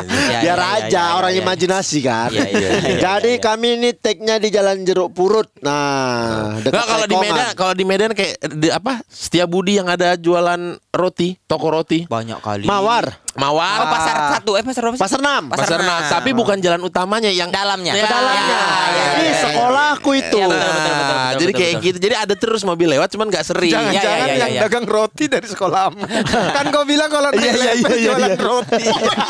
Iya, 0.04 0.40
Biar 0.42 0.60
iya, 0.60 0.74
aja 0.76 0.88
iya, 0.88 1.00
iya, 1.04 1.16
orang 1.16 1.32
iya. 1.32 1.40
imajinasi 1.40 1.98
kan. 2.04 2.28
Iya, 2.28 2.46
iya, 2.50 2.68
iya, 2.82 2.98
Jadi 3.00 3.32
iya, 3.34 3.40
iya. 3.40 3.44
kami 3.44 3.68
ini 3.80 3.90
take-nya 3.96 4.36
di 4.36 4.48
Jalan 4.52 4.82
Jeruk 4.94 5.10
Purut. 5.10 5.50
Nah, 5.58 6.62
dekat 6.62 6.70
Nggak, 6.70 6.86
kalau 6.86 7.06
di. 7.10 7.16
Medan, 7.18 7.46
kalau 7.58 7.74
di 7.74 7.82
Medan 7.82 8.10
kayak 8.14 8.34
di, 8.46 8.70
apa? 8.70 9.02
Setia 9.10 9.42
Budi 9.50 9.74
yang 9.74 9.90
ada 9.90 10.14
jualan 10.14 10.78
roti, 10.94 11.34
toko 11.50 11.66
roti. 11.74 12.06
banyak 12.06 12.38
kali. 12.38 12.62
Mawar. 12.70 13.23
Mawar. 13.34 13.78
Oh, 13.82 13.86
pasar 13.90 14.14
satu, 14.38 14.50
eh 14.54 14.62
pasar 14.62 14.80
berapa 14.86 14.94
sih? 14.94 15.02
Pasar 15.02 15.18
enam. 15.18 15.42
Pasar 15.50 15.78
enam. 15.82 16.00
Tapi 16.06 16.30
bukan 16.30 16.56
jalan 16.62 16.80
utamanya 16.86 17.30
yang 17.34 17.50
Dalamnya. 17.50 17.90
Ya, 17.90 18.06
Dalamnya. 18.06 18.42
ya, 18.46 18.62
Ini 18.94 18.94
ya, 18.94 19.26
ya. 19.26 19.34
sekolahku 19.42 20.10
itu. 20.14 20.38
Iya, 20.38 20.46
betul, 20.46 20.70
betul, 20.70 20.74
betul, 20.74 20.94
betul, 20.94 21.34
jadi 21.34 21.44
betul, 21.50 21.58
kayak 21.58 21.74
betul. 21.74 21.86
gitu. 21.86 21.98
Jadi 21.98 22.14
ada 22.14 22.34
terus 22.38 22.62
mobil 22.62 22.88
lewat, 22.94 23.08
cuman 23.10 23.26
nggak 23.34 23.44
sering. 23.46 23.72
Jangan-jangan 23.74 24.18
Ya, 24.22 24.30
ya, 24.30 24.30
ya, 24.30 24.42
yang 24.46 24.52
ya. 24.54 24.60
dagang 24.66 24.86
roti 24.86 25.24
dari 25.26 25.46
sekolahmu. 25.50 26.02
kan 26.56 26.64
kau 26.70 26.84
bilang 26.86 27.10
kalau 27.10 27.28
naik 27.34 27.42
Iya, 27.42 27.50
iya, 27.54 27.72
lepel 27.74 27.96
iya, 27.98 28.04
jualan 28.06 28.30
iya. 28.30 28.36
roti. 28.38 28.84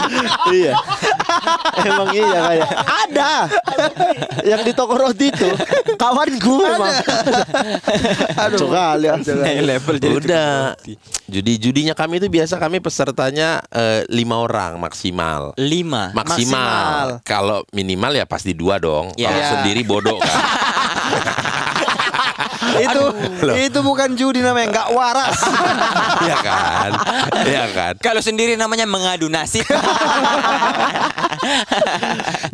iya. 0.61 0.73
Emang 1.81 2.09
iya 2.13 2.39
kayak 2.45 2.69
ada 2.85 3.33
yang 4.45 4.61
di 4.63 4.73
toko 4.77 4.95
roti 5.01 5.33
itu 5.33 5.49
kawanku 5.97 6.55
emang. 6.61 6.95
Aduh 8.37 8.69
kali 8.69 9.09
ya. 9.09 9.17
level 9.65 9.97
Udah. 10.21 10.77
Judi-judinya 11.25 11.97
kami 11.97 12.21
itu 12.21 12.29
biasa 12.29 12.61
kami 12.61 12.85
pesertanya 12.85 13.65
eh, 13.73 14.05
lima 14.13 14.45
orang 14.45 14.77
maksimal. 14.77 15.57
Lima. 15.57 16.13
Maksimal. 16.13 17.25
Kalau 17.25 17.65
minimal 17.73 18.13
ya 18.13 18.29
pasti 18.29 18.53
dua 18.53 18.77
dong. 18.77 19.17
Ya. 19.17 19.33
Kalau 19.33 19.41
Ya. 19.41 19.49
sendiri 19.57 19.81
bodoh 19.83 20.21
kan. 20.21 20.37
itu 22.75 23.03
itu 23.61 23.79
bukan 23.81 24.15
judi 24.15 24.41
namanya 24.41 24.67
nggak 24.73 24.89
waras. 24.91 25.39
Iya 26.25 26.37
kan? 26.41 26.91
Iya 27.45 27.65
kan? 27.71 27.93
Kalau 28.01 28.21
sendiri 28.21 28.55
namanya 28.55 28.87
mengadu 28.87 29.29
nasib. 29.29 29.67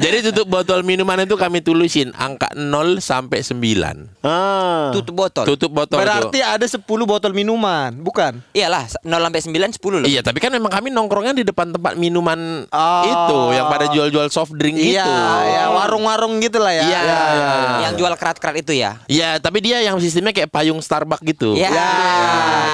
Jadi 0.00 0.16
tutup 0.26 0.48
botol 0.48 0.82
minuman 0.82 1.22
itu 1.22 1.36
kami 1.36 1.60
tulisin 1.60 2.10
angka 2.16 2.50
0 2.56 2.98
sampai 2.98 3.44
9. 3.44 4.24
Ah. 4.24 4.90
Tutup 4.90 5.14
botol. 5.14 5.44
Tutup 5.46 5.70
botol 5.70 6.00
Berarti 6.00 6.40
itu. 6.40 6.46
ada 6.46 6.66
10 6.66 6.82
botol 7.04 7.30
minuman, 7.30 7.92
bukan? 7.94 8.40
Iyalah, 8.50 8.88
0 9.04 9.20
sampai 9.20 9.40
9 9.44 9.76
10 9.76 10.00
loh. 10.02 10.08
Iya, 10.08 10.24
tapi 10.24 10.40
kan 10.40 10.50
memang 10.50 10.72
kami 10.72 10.88
nongkrongnya 10.90 11.36
di 11.36 11.44
depan 11.44 11.70
tempat 11.70 11.94
minuman 11.94 12.66
Oh. 12.70 13.02
itu 13.04 13.38
yang 13.54 13.68
pada 13.68 13.86
jual-jual 13.92 14.26
soft 14.28 14.56
drink 14.56 14.74
Iya, 14.74 15.04
gitu. 15.04 15.10
ya, 15.46 15.64
warung-warung 15.70 16.40
gitu 16.40 16.58
lah 16.58 16.72
ya. 16.72 16.82
Iya. 16.82 17.00
Yang 17.86 17.94
jual 18.00 18.12
kerat-kerat 18.16 18.56
itu 18.58 18.72
ya. 18.74 18.98
Iya, 19.06 19.36
tapi 19.38 19.60
dia 19.60 19.84
yang 19.84 19.99
sistemnya 20.00 20.32
kayak 20.32 20.50
payung 20.50 20.80
Starbucks 20.80 21.22
gitu. 21.24 21.54
Iya. 21.54 21.70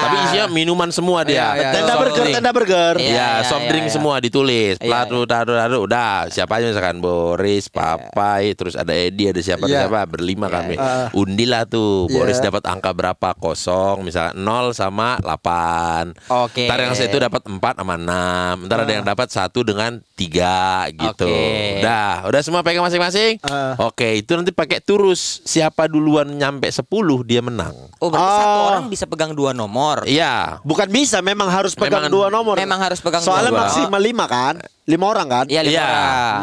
Tapi 0.01 0.15
isinya 0.27 0.45
minuman 0.47 0.89
semua 0.89 1.23
dia. 1.23 1.35
Iya, 1.37 1.47
iya, 1.55 1.69
Tenda 1.75 1.93
burger, 1.99 2.25
tenda 2.31 2.51
burger. 2.51 2.93
Iya, 2.97 3.07
Iya, 3.07 3.29
iya, 3.41 3.47
soft 3.47 3.67
drink 3.67 3.87
iya. 3.89 3.93
semua 3.93 4.15
ditulis. 4.19 4.75
Iya, 4.79 4.87
Platu, 4.87 5.27
taruh, 5.27 5.55
taruh, 5.57 5.81
udah. 5.83 6.29
Siapa 6.31 6.59
aja 6.59 6.71
misalkan 6.71 6.97
Boris, 6.99 7.67
Papai, 7.67 8.55
terus 8.55 8.73
ada 8.73 8.91
Edi, 8.91 9.29
ada 9.29 9.41
siapa, 9.41 9.65
ada 9.65 9.73
Iya. 9.73 9.81
siapa, 9.87 9.99
berlima 10.07 10.47
kami. 10.47 10.75
Ah. 10.77 11.09
Undilah 11.11 11.67
tuh. 11.67 12.07
Boris 12.07 12.39
Iya. 12.39 12.49
dapat 12.49 12.63
angka 12.65 12.91
berapa? 12.91 13.29
Kosong, 13.37 14.01
misalnya 14.01 14.33
0 14.33 14.71
sama 14.71 15.19
8. 15.21 16.15
Oke. 16.29 16.65
Ntar 16.65 16.79
yang 16.79 16.95
satu 16.95 17.17
dapat 17.17 17.41
4 17.45 17.73
sama 17.77 17.95
6. 17.99 18.65
Ntar 18.65 18.77
ada 18.87 18.93
yang 18.93 19.05
dapat 19.05 19.27
satu 19.27 19.61
dengan 19.61 19.99
3 20.15 20.87
gitu. 20.91 21.27
Oke. 21.27 21.81
Udah, 21.81 22.25
udah 22.25 22.41
semua 22.41 22.61
pegang 22.63 22.85
masing-masing. 22.85 23.41
Ah. 23.43 23.75
Oke, 23.81 24.21
itu 24.21 24.31
nanti 24.33 24.51
pakai 24.51 24.79
turus. 24.79 25.41
Siapa 25.43 25.87
duluan 25.87 26.29
nyampe 26.29 26.69
10 26.69 27.16
dia 27.21 27.39
menang. 27.39 27.73
Oh, 27.97 28.09
berarti 28.09 28.31
satu 28.35 28.57
Oh. 28.57 28.69
orang 28.69 28.85
bisa 28.87 29.05
pegang 29.05 29.31
dua 29.31 29.53
nomor. 29.53 30.05
Iya. 30.05 30.61
Bukan 30.61 30.85
bisa, 30.87 31.21
memang 31.21 31.47
harus 31.47 31.73
pegang 31.73 32.05
Memang- 32.05 32.13
dua 32.13 32.27
nomor. 32.27 32.55
Memang 32.55 32.77
harus 32.77 32.97
pegang 32.97 33.21
Soalnya 33.21 33.49
dua. 33.49 33.61
maksimal 33.65 33.97
lima 33.97 34.25
kan, 34.25 34.57
lima 34.83 35.05
orang 35.05 35.27
kan. 35.27 35.45
Iya, 35.47 35.61
lima 35.61 35.73
Iya. 35.73 35.85
orang. 35.85 36.39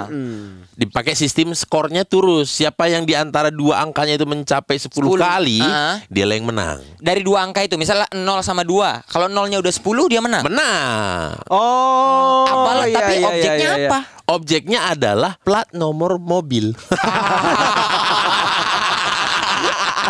dipakai 0.74 1.14
sistem 1.14 1.54
skornya 1.54 2.02
turus. 2.02 2.50
Siapa 2.50 2.90
yang 2.90 3.06
di 3.06 3.14
antara 3.14 3.46
dua 3.46 3.78
angkanya 3.78 4.18
itu 4.18 4.26
mencapai 4.26 4.74
10, 4.74 4.90
10, 5.14 5.22
kali, 5.22 5.62
ah. 5.62 6.02
dia 6.10 6.26
lah 6.26 6.34
yang 6.34 6.50
menang. 6.50 6.82
Dari 6.98 7.22
dua 7.22 7.46
angka 7.46 7.62
itu, 7.62 7.78
misalnya 7.78 8.10
0 8.10 8.42
sama 8.42 8.66
2. 8.66 9.06
Kalau 9.06 9.30
nolnya 9.30 9.62
udah 9.62 9.70
10, 9.70 10.10
dia 10.10 10.18
menang. 10.18 10.42
Menang. 10.42 11.38
Oh. 11.46 12.42
Apalah, 12.42 12.90
iya, 12.90 12.96
tapi 12.98 13.14
iya, 13.14 13.26
objeknya 13.28 13.54
iya, 13.70 13.78
iya. 13.78 13.88
apa? 13.88 13.98
Objeknya 14.24 14.80
adalah 14.90 15.38
plat 15.38 15.70
nomor 15.70 16.18
mobil. 16.18 16.74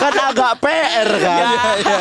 kan 0.00 0.12
agak 0.32 0.52
PR 0.62 1.08
kan. 1.20 1.46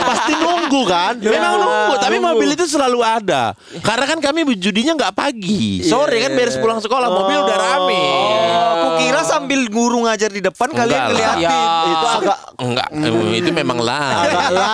Pasti 0.07 0.33
nunggu 0.39 0.81
kan. 0.87 1.13
Memang 1.19 1.53
nunggu, 1.59 1.93
tapi 1.99 2.17
mobil 2.17 2.49
itu 2.55 2.65
selalu 2.65 2.99
ada. 3.03 3.53
Karena 3.83 4.05
kan 4.07 4.19
kami 4.23 4.45
judinya 4.55 4.95
nggak 4.95 5.13
pagi. 5.13 5.83
Sore 5.83 6.17
kan 6.23 6.31
beres 6.33 6.55
pulang 6.57 6.79
sekolah, 6.79 7.07
mobil 7.09 7.37
udah 7.43 7.57
rame. 7.57 8.03
Oh, 8.49 8.73
kukira 8.95 9.21
sambil 9.25 9.67
guru 9.67 10.07
ngajar 10.07 10.31
di 10.31 10.41
depan 10.41 10.71
kalian 10.71 10.87
Enggak 10.87 10.99
lah. 10.99 11.35
ngeliatin. 11.35 11.43
Ya. 11.43 11.89
Itu 11.89 12.07
agak 12.07 12.37
Enggak, 12.59 12.87
eh, 12.91 13.39
itu 13.39 13.51
memang 13.55 13.79
lah. 13.79 14.27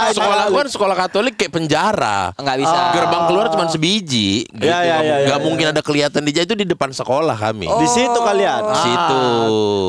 Sekolah 0.10 0.46
kali. 0.50 0.58
kan 0.58 0.68
sekolah 0.74 0.96
Katolik 0.98 1.36
kayak 1.38 1.54
penjara. 1.54 2.18
Enggak 2.38 2.56
bisa. 2.62 2.78
Gerbang 2.98 3.24
keluar 3.30 3.46
cuma 3.54 3.66
sebiji. 3.70 4.46
Gitu. 4.46 4.66
Ya, 4.66 4.82
ya, 4.82 4.98
ya, 5.02 5.16
ya, 5.22 5.26
Nggak 5.30 5.40
ya. 5.42 5.46
mungkin 5.46 5.66
ada 5.70 5.82
kelihatan 5.86 6.22
di 6.26 6.32
itu 6.36 6.54
di 6.54 6.66
depan 6.68 6.90
sekolah 6.92 7.38
kami. 7.38 7.66
di 7.66 7.88
situ 7.90 8.20
kalian. 8.20 8.62
Di 8.74 8.78
situ. 8.82 9.22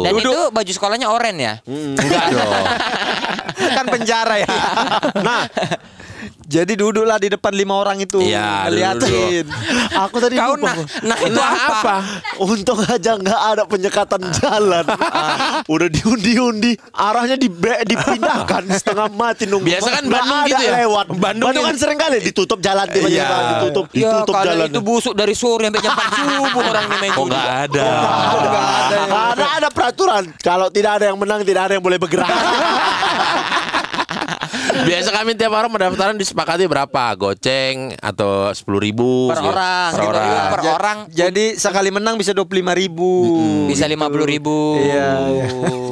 Dan 0.04 0.12
itu 0.16 0.30
baju 0.52 0.72
sekolahnya 0.72 1.05
oranye 1.10 1.44
ya? 1.44 1.54
Enggak 1.66 2.24
dong. 2.32 2.66
kan 3.76 3.86
penjara 3.88 4.34
ya. 4.42 4.48
nah, 5.26 5.44
jadi 6.46 6.72
duduklah 6.72 7.18
di 7.18 7.28
depan 7.28 7.50
lima 7.50 7.74
orang 7.74 7.98
itu 7.98 8.22
Iya, 8.22 8.70
ngeliatin. 8.70 9.44
Aku 9.98 10.16
tadi 10.16 10.34
Kau 10.34 10.54
lupa. 10.54 10.70
nah, 10.70 10.86
nah 11.04 11.18
itu 11.18 11.34
Nah, 11.34 11.50
apa? 11.50 11.74
apa? 11.76 11.96
Untung 12.38 12.78
aja 12.80 13.12
nggak 13.12 13.40
ada 13.48 13.62
penyekatan 13.64 14.22
jalan. 14.32 14.84
Udah 15.66 15.88
diundi-undi, 15.88 16.78
arahnya 16.90 17.34
di 17.34 17.50
dipindahkan 17.82 18.62
setengah 18.78 19.10
mati 19.10 19.44
nunggu. 19.44 19.66
Biasa 19.66 19.88
kan 19.92 20.04
Bandung 20.06 20.38
ada 20.38 20.48
gitu 20.48 20.62
ya? 20.62 20.70
Lewat. 20.80 21.06
Bandung 21.10 21.46
Bandung, 21.46 21.52
gitu. 21.58 21.66
kan 21.66 21.76
sering 21.76 21.98
kali 21.98 22.16
ditutup 22.20 22.58
jalan 22.60 22.86
tiba-tiba 22.86 23.26
Iya. 23.26 23.50
ditutup, 23.58 23.84
Ya 23.90 24.00
ditutup 24.06 24.34
jalan. 24.38 24.66
itu 24.66 24.80
busuk 24.80 25.14
dari 25.14 25.34
sore 25.34 25.66
sampai 25.66 25.82
jam 25.82 25.92
4 25.92 26.14
subuh 26.14 26.62
orang 26.64 26.84
ini 26.84 26.96
main 26.96 27.10
Kok 27.10 27.20
judi. 27.20 27.34
nggak 27.34 27.50
ada? 27.66 27.82
Nggak 27.82 28.66
ada 28.70 28.94
ya. 28.94 29.06
Karena 29.26 29.48
ada 29.52 29.68
peraturan. 29.68 30.24
Kalau 30.38 30.66
tidak 30.70 30.92
ada 30.96 31.04
yang 31.10 31.18
menang, 31.18 31.40
tidak 31.42 31.62
ada 31.66 31.72
yang 31.74 31.84
boleh 31.84 31.98
bergerak. 31.98 32.30
Biasa 34.78 35.08
kami 35.10 35.32
tiap 35.32 35.50
orang 35.50 35.70
pendaftaran 35.70 36.14
disepakati 36.14 36.66
berapa? 36.66 37.16
Goceng 37.16 37.96
atau 37.96 38.52
sepuluh 38.52 38.76
ribu 38.78 39.30
Per 39.30 39.40
orang, 39.40 39.90
Per 39.90 40.02
orang. 40.02 40.50
per 40.50 40.60
Ja- 40.60 40.74
orang 40.74 40.98
Jadi 41.08 41.56
sekali 41.56 41.88
menang 41.88 42.16
bisa 42.16 42.30
25 42.30 42.44
ribu. 42.74 43.10
bisa 43.64 43.86
50 43.86 44.26
ribu. 44.26 44.76
Iya, 44.76 45.08
iya. 45.24 45.46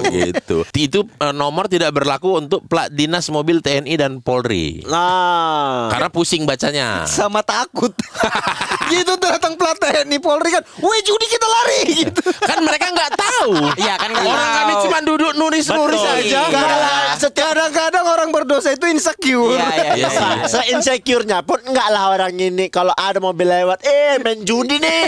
gitu. 0.04 0.68
Itu 0.70 1.08
eh, 1.08 1.32
nomor 1.32 1.66
tidak 1.66 1.92
berlaku 1.92 2.36
untuk 2.36 2.66
plat 2.66 2.90
dinas 2.90 3.30
mobil 3.30 3.58
TNI 3.58 3.94
dan 3.96 4.20
Polri. 4.20 4.84
Nah, 4.84 5.88
Karena 5.88 6.08
pusing 6.08 6.44
bacanya. 6.44 7.06
Sama 7.06 7.40
takut. 7.40 7.94
gitu 8.92 9.16
datang 9.16 9.56
plat 9.56 9.78
TNI 9.78 10.18
Polri 10.18 10.50
kan. 10.50 10.60
Woi 10.78 11.00
judi 11.00 11.26
kita 11.26 11.46
lari 11.46 11.80
gitu. 12.04 12.20
kan 12.36 12.60
mereka 12.60 12.90
nggak 12.90 13.12
tahu. 13.14 13.52
Iya 13.76 13.94
kan 13.96 14.10
Orang 14.14 14.48
kami 14.54 14.72
cuma 14.82 14.98
duduk 15.00 15.32
nulis-nulis 15.32 15.96
Betul. 15.96 16.18
aja. 16.18 16.40
Iya. 16.42 16.42
Kadang- 16.50 17.32
Kadang-kadang 17.54 18.04
orang 18.04 18.28
berdosa 18.30 18.73
itu 18.74 18.86
insecure. 18.90 19.54
Iya, 19.54 19.66
iya, 19.74 19.84
Iya 19.94 20.08
iya. 20.10 20.46
se 20.50 20.60
insecure-nya 20.74 21.40
pun 21.46 21.58
enggak 21.62 21.88
lah 21.90 22.12
orang 22.12 22.34
ini 22.34 22.66
kalau 22.68 22.92
ada 22.94 23.18
mobil 23.22 23.46
lewat, 23.46 23.80
eh 23.86 24.18
main 24.20 24.42
judi 24.42 24.78
nih. 24.78 25.02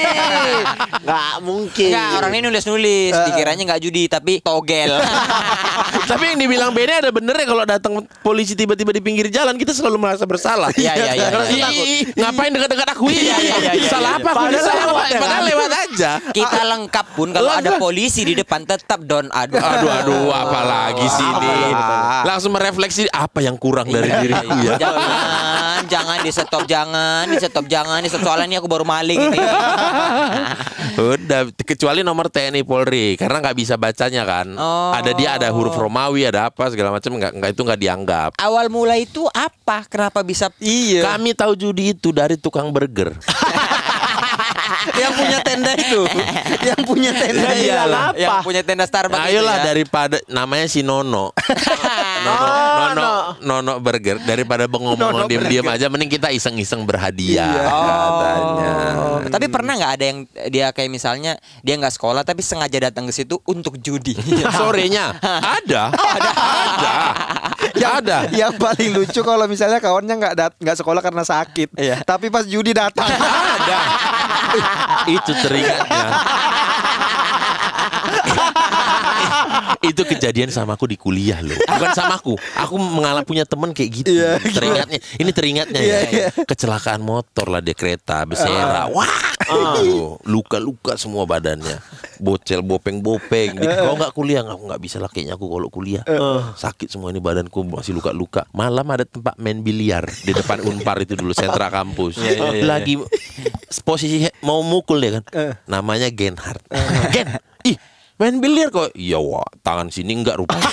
Enggak 1.03 1.35
mungkin. 1.43 1.91
Enggak, 1.91 2.11
orang 2.23 2.31
ini 2.35 2.43
nulis-nulis. 2.51 3.13
Dikiranya 3.31 3.63
nggak 3.75 3.83
judi 3.83 4.03
tapi 4.07 4.39
togel. 4.41 4.95
Tapi 6.07 6.23
yang 6.35 6.39
dibilang 6.39 6.71
Bene 6.71 7.03
ada 7.03 7.11
benernya 7.11 7.47
kalau 7.49 7.65
datang 7.67 7.93
polisi 8.23 8.55
tiba-tiba 8.55 8.95
di 8.95 9.03
pinggir 9.03 9.27
jalan 9.27 9.59
kita 9.59 9.75
selalu 9.75 9.99
merasa 9.99 10.23
bersalah. 10.23 10.71
Iya, 10.77 10.93
iya, 10.95 11.13
iya, 11.19 11.27
Karena 11.35 11.47
iya. 11.51 11.69
ih, 11.73 11.83
ih, 11.83 12.01
ngapain 12.15 12.51
dekat-dekat 12.55 12.89
aku? 12.95 13.11
Iya, 13.11 13.37
iya, 13.43 13.57
iya, 13.59 13.73
iya, 13.75 13.91
Salah 13.91 14.15
iya. 14.15 14.23
apa? 14.23 14.31
aku? 14.31 14.39
Padahal 14.47 14.63
Salah 14.63 14.85
lewat 14.87 15.07
ya, 15.07 15.19
Padahal 15.19 15.43
kan? 15.43 15.51
lewat 15.51 15.71
aja. 15.73 16.11
Kita 16.31 16.61
lengkap 16.63 17.07
pun 17.19 17.29
kalau 17.35 17.51
ada 17.51 17.71
polisi 17.81 18.23
di 18.23 18.35
depan 18.39 18.63
tetap 18.63 19.03
don 19.03 19.27
aduh. 19.35 19.59
Aduh 19.59 19.91
aduh 19.91 20.29
apalagi 20.31 21.07
sih 21.11 21.27
ini. 21.27 21.57
Langsung 22.23 22.53
merefleksi 22.55 23.11
apa 23.11 23.43
yang 23.43 23.56
kurang 23.57 23.87
dari 23.87 24.07
Iya, 24.07 24.21
diriku 24.21 24.57
iya. 24.59 24.73
ya. 24.73 24.77
Jangan, 24.79 25.81
jangan 25.87 26.19
di 26.21 26.31
stop, 26.31 26.63
jangan 26.65 27.23
di 27.27 27.37
stop, 27.37 27.67
jangan 27.67 27.99
di 27.99 28.09
stop. 28.09 28.23
Soalnya 28.23 28.47
ini 28.47 28.57
aku 28.57 28.67
baru 28.67 28.83
maling 28.83 29.21
ini. 29.31 29.39
Udah 30.97 31.45
kecuali 31.59 32.01
nomor 32.01 32.27
TNI 32.27 32.63
Polri 32.63 33.15
karena 33.15 33.41
nggak 33.41 33.57
bisa 33.57 33.75
bacanya 33.77 34.23
kan. 34.25 34.47
Oh. 34.55 34.91
Ada 34.91 35.13
dia 35.13 35.37
ada 35.37 35.49
huruf 35.51 35.75
Romawi 35.75 36.25
ada 36.25 36.49
apa 36.49 36.69
segala 36.69 36.89
macam 36.91 37.13
nggak 37.13 37.33
nggak 37.35 37.51
itu 37.53 37.61
nggak 37.61 37.81
dianggap. 37.81 38.31
Awal 38.37 38.67
mulai 38.69 39.05
itu 39.05 39.29
apa? 39.29 39.85
Kenapa 39.87 40.23
bisa 40.23 40.49
Iya. 40.57 41.05
Kami 41.05 41.33
tahu 41.33 41.53
judi 41.55 41.93
itu 41.93 42.11
dari 42.11 42.37
tukang 42.37 42.73
burger. 42.73 43.13
yang 44.97 45.13
punya 45.13 45.39
tenda 45.43 45.73
itu. 45.75 46.03
yang 46.63 46.81
punya 46.83 47.11
tenda 47.13 47.51
Iya, 47.53 47.85
iyalah. 47.85 48.05
apa? 48.09 48.17
yang 48.17 48.37
punya 48.41 48.63
tenda 48.63 48.85
Starbucks 48.87 49.21
Ayolah 49.21 49.55
itu 49.55 49.61
ya? 49.61 49.65
daripada 49.67 50.17
namanya 50.27 50.67
si 50.67 50.81
Nono. 50.81 51.31
nono, 52.25 52.47
nono, 52.95 53.11
nono 53.43 53.73
burger 53.83 54.23
daripada 54.23 54.65
bengong-bengong 54.65 55.29
diam-diam 55.29 55.67
aja 55.69 55.87
mending 55.91 56.11
kita 56.11 56.29
iseng-iseng 56.33 56.87
berhadiah 56.87 57.53
katanya. 57.67 58.73
Oh, 58.97 59.19
tapi 59.27 59.47
pernah 59.51 59.75
nggak 59.77 59.93
ada 59.99 60.05
yang 60.05 60.19
dia 60.49 60.67
kayak 60.71 60.89
misalnya 60.89 61.37
dia 61.61 61.75
nggak 61.77 61.93
sekolah 61.93 62.23
tapi 62.23 62.41
sengaja 62.41 62.79
datang 62.79 63.11
ke 63.11 63.13
situ 63.13 63.37
untuk 63.45 63.77
judi. 63.83 64.15
Sorenya 64.59 65.19
ada, 65.21 65.93
ada, 65.93 66.31
ada, 66.33 66.95
yang, 67.83 67.93
ada. 68.01 68.19
yang 68.33 68.53
paling 68.57 68.95
lucu 68.95 69.21
kalau 69.21 69.45
misalnya 69.51 69.83
kawannya 69.83 70.15
nggak 70.17 70.35
nggak 70.63 70.77
sekolah 70.79 71.01
karena 71.03 71.25
sakit, 71.27 71.75
Iya. 71.77 72.01
tapi 72.07 72.31
pas 72.31 72.47
judi 72.47 72.73
datang. 72.73 73.09
ada. 73.09 73.79
Itu 75.17 75.33
teringatnya. 75.35 76.07
Itu 79.87 80.03
kejadian 80.03 80.51
sama 80.51 80.75
aku 80.75 80.87
di 80.87 80.95
kuliah 80.95 81.39
loh. 81.39 81.55
Bukan 81.57 81.91
sama 81.93 82.19
aku. 82.19 82.35
Aku 82.59 82.75
mengalami 82.77 83.23
punya 83.23 83.45
teman 83.45 83.71
kayak 83.71 83.91
gitu. 83.93 84.11
teringatnya. 84.53 84.99
Ini 85.17 85.31
teringatnya 85.31 85.81
ya. 85.81 85.99
Kecelakaan 86.45 87.01
motor 87.01 87.47
lah 87.49 87.61
di 87.61 87.73
kereta 87.73 88.23
bersera. 88.25 88.87
Wah. 88.91 89.09
Aduh, 89.47 90.19
luka-luka 90.27 90.99
semua 90.99 91.23
badannya. 91.23 91.79
Bocel 92.19 92.67
bopeng-bopeng. 92.67 93.55
Di- 93.55 93.69
Kau 93.77 93.95
nggak 93.95 94.11
kuliah 94.11 94.43
aku 94.43 94.67
nggak 94.67 94.83
bisa 94.83 94.97
lah 94.99 95.07
kayaknya 95.07 95.39
aku 95.39 95.47
kalau 95.47 95.69
kuliah. 95.69 96.03
Sakit 96.57 96.91
semua 96.91 97.15
ini 97.15 97.23
badanku 97.23 97.63
masih 97.63 97.95
luka-luka. 97.95 98.47
Malam 98.51 98.87
ada 98.91 99.07
tempat 99.07 99.39
main 99.39 99.63
biliar 99.63 100.03
di 100.25 100.33
depan 100.33 100.59
Unpar 100.63 100.99
itu 100.99 101.15
dulu 101.15 101.31
sentra 101.31 101.71
kampus. 101.71 102.19
Lagi 102.59 102.99
posisi 103.83 104.27
mau 104.43 104.67
mukul 104.67 104.99
dia 104.99 105.21
kan. 105.21 105.25
Namanya 105.71 106.11
Genhard. 106.11 106.63
Gen, 107.15 107.29
ih 107.31 107.46
main 108.17 108.37
biliar 108.37 108.69
kok. 108.69 108.93
Iya 108.93 109.19
wah, 109.19 109.45
tangan 109.61 109.89
sini 109.89 110.13
enggak 110.15 110.37
rupanya. 110.37 110.65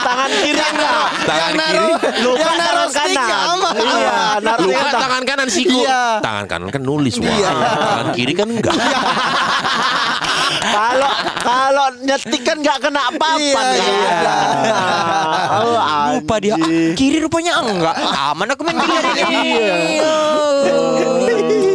Tangan 0.00 0.32
kiri 0.32 0.56
enggak. 0.56 1.06
tangan 1.22 1.52
kiri. 1.52 1.92
Luka 2.24 2.40
yang 2.40 2.56
naruh 2.56 2.88
tangan 2.88 2.88
stick 2.88 3.20
kanan. 3.20 3.44
sama. 3.44 3.68
Iya, 3.76 4.16
naruh 4.40 4.64
Luka 4.64 4.80
tangan- 4.80 4.96
tangan 4.98 5.22
kanan 5.24 5.48
siku. 5.52 5.78
Iya. 5.78 6.02
Tangan 6.18 6.44
kanan 6.48 6.68
kan 6.68 6.82
nulis 6.82 7.14
wah. 7.14 7.28
Tangan 7.28 8.06
kiri 8.10 8.32
kan 8.32 8.48
enggak. 8.48 8.74
Kalau 10.60 11.12
kalau 11.40 11.86
nyetik 12.00 12.42
kan 12.42 12.56
nggak 12.58 12.78
kena 12.80 13.02
papan 13.12 13.38
Iya, 13.38 13.54
kan. 13.54 13.66
iya. 13.76 14.34
Oh, 15.52 15.76
Lupa 16.16 16.34
dia 16.38 16.56
kiri 16.96 17.20
rupanya 17.20 17.60
enggak. 17.60 17.94
Aman 18.00 18.48
aku 18.48 18.62
main 18.64 18.76
biliar 18.76 19.04
ini. 19.04 19.52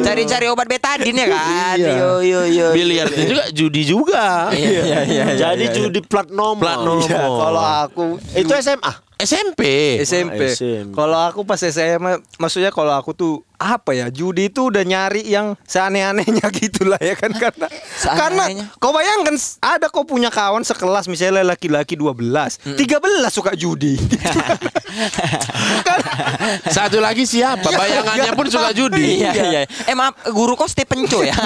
Cari-cari 0.05 0.45
obat 0.45 0.67
betadin 0.69 1.17
ya 1.21 1.27
kan. 1.33 1.75
Yo 1.81 2.21
yo 2.21 2.41
yo. 2.45 2.67
Biliar 2.71 3.09
itu 3.09 3.33
juga 3.33 3.43
judi 3.49 3.81
juga. 3.81 4.25
Iya 4.53 5.01
iya 5.09 5.25
Jadi 5.33 5.65
judi 5.73 5.99
plat 6.05 6.29
nomor. 6.29 6.61
Plat 6.61 6.79
nomor. 6.85 7.09
Iya, 7.09 7.25
kalau 7.25 7.63
aku 7.89 8.05
Itu 8.37 8.53
SMA. 8.61 8.93
SMP. 9.15 9.61
SMP. 10.03 10.41
Ah, 10.43 10.51
SMP. 10.51 10.91
Kalau 10.91 11.19
aku 11.23 11.47
pas 11.47 11.55
SMA, 11.55 12.19
maksudnya 12.35 12.67
kalau 12.67 12.91
aku 12.91 13.15
tuh 13.15 13.33
apa 13.55 13.95
ya 13.95 14.11
judi 14.11 14.51
itu 14.51 14.67
udah 14.67 14.83
nyari 14.83 15.23
yang 15.23 15.55
seaneh-anehnya 15.63 16.43
gitulah 16.59 16.99
ya 16.99 17.15
kan 17.15 17.31
karena 17.31 17.67
karena 18.03 18.43
kau 18.83 18.91
bayangkan 18.91 19.35
ada 19.63 19.87
kau 19.87 20.03
punya 20.03 20.27
kawan 20.27 20.61
sekelas 20.67 21.07
misalnya 21.07 21.55
laki-laki 21.55 21.95
12 21.95 22.75
13 22.75 22.75
suka 23.31 23.55
judi 23.55 23.95
kan 25.87 25.99
Satu 26.69 26.97
lagi 27.03 27.27
siapa? 27.27 27.65
Bayangannya 27.65 28.31
pun 28.33 28.47
suka 28.47 28.71
judi. 28.71 29.19
Iya 29.21 29.31
iya. 29.33 29.61
Eh 29.65 29.95
maaf, 29.95 30.15
guru 30.31 30.55
kau 30.55 30.67
Stephen 30.67 31.05
Cho 31.07 31.21
ya. 31.21 31.35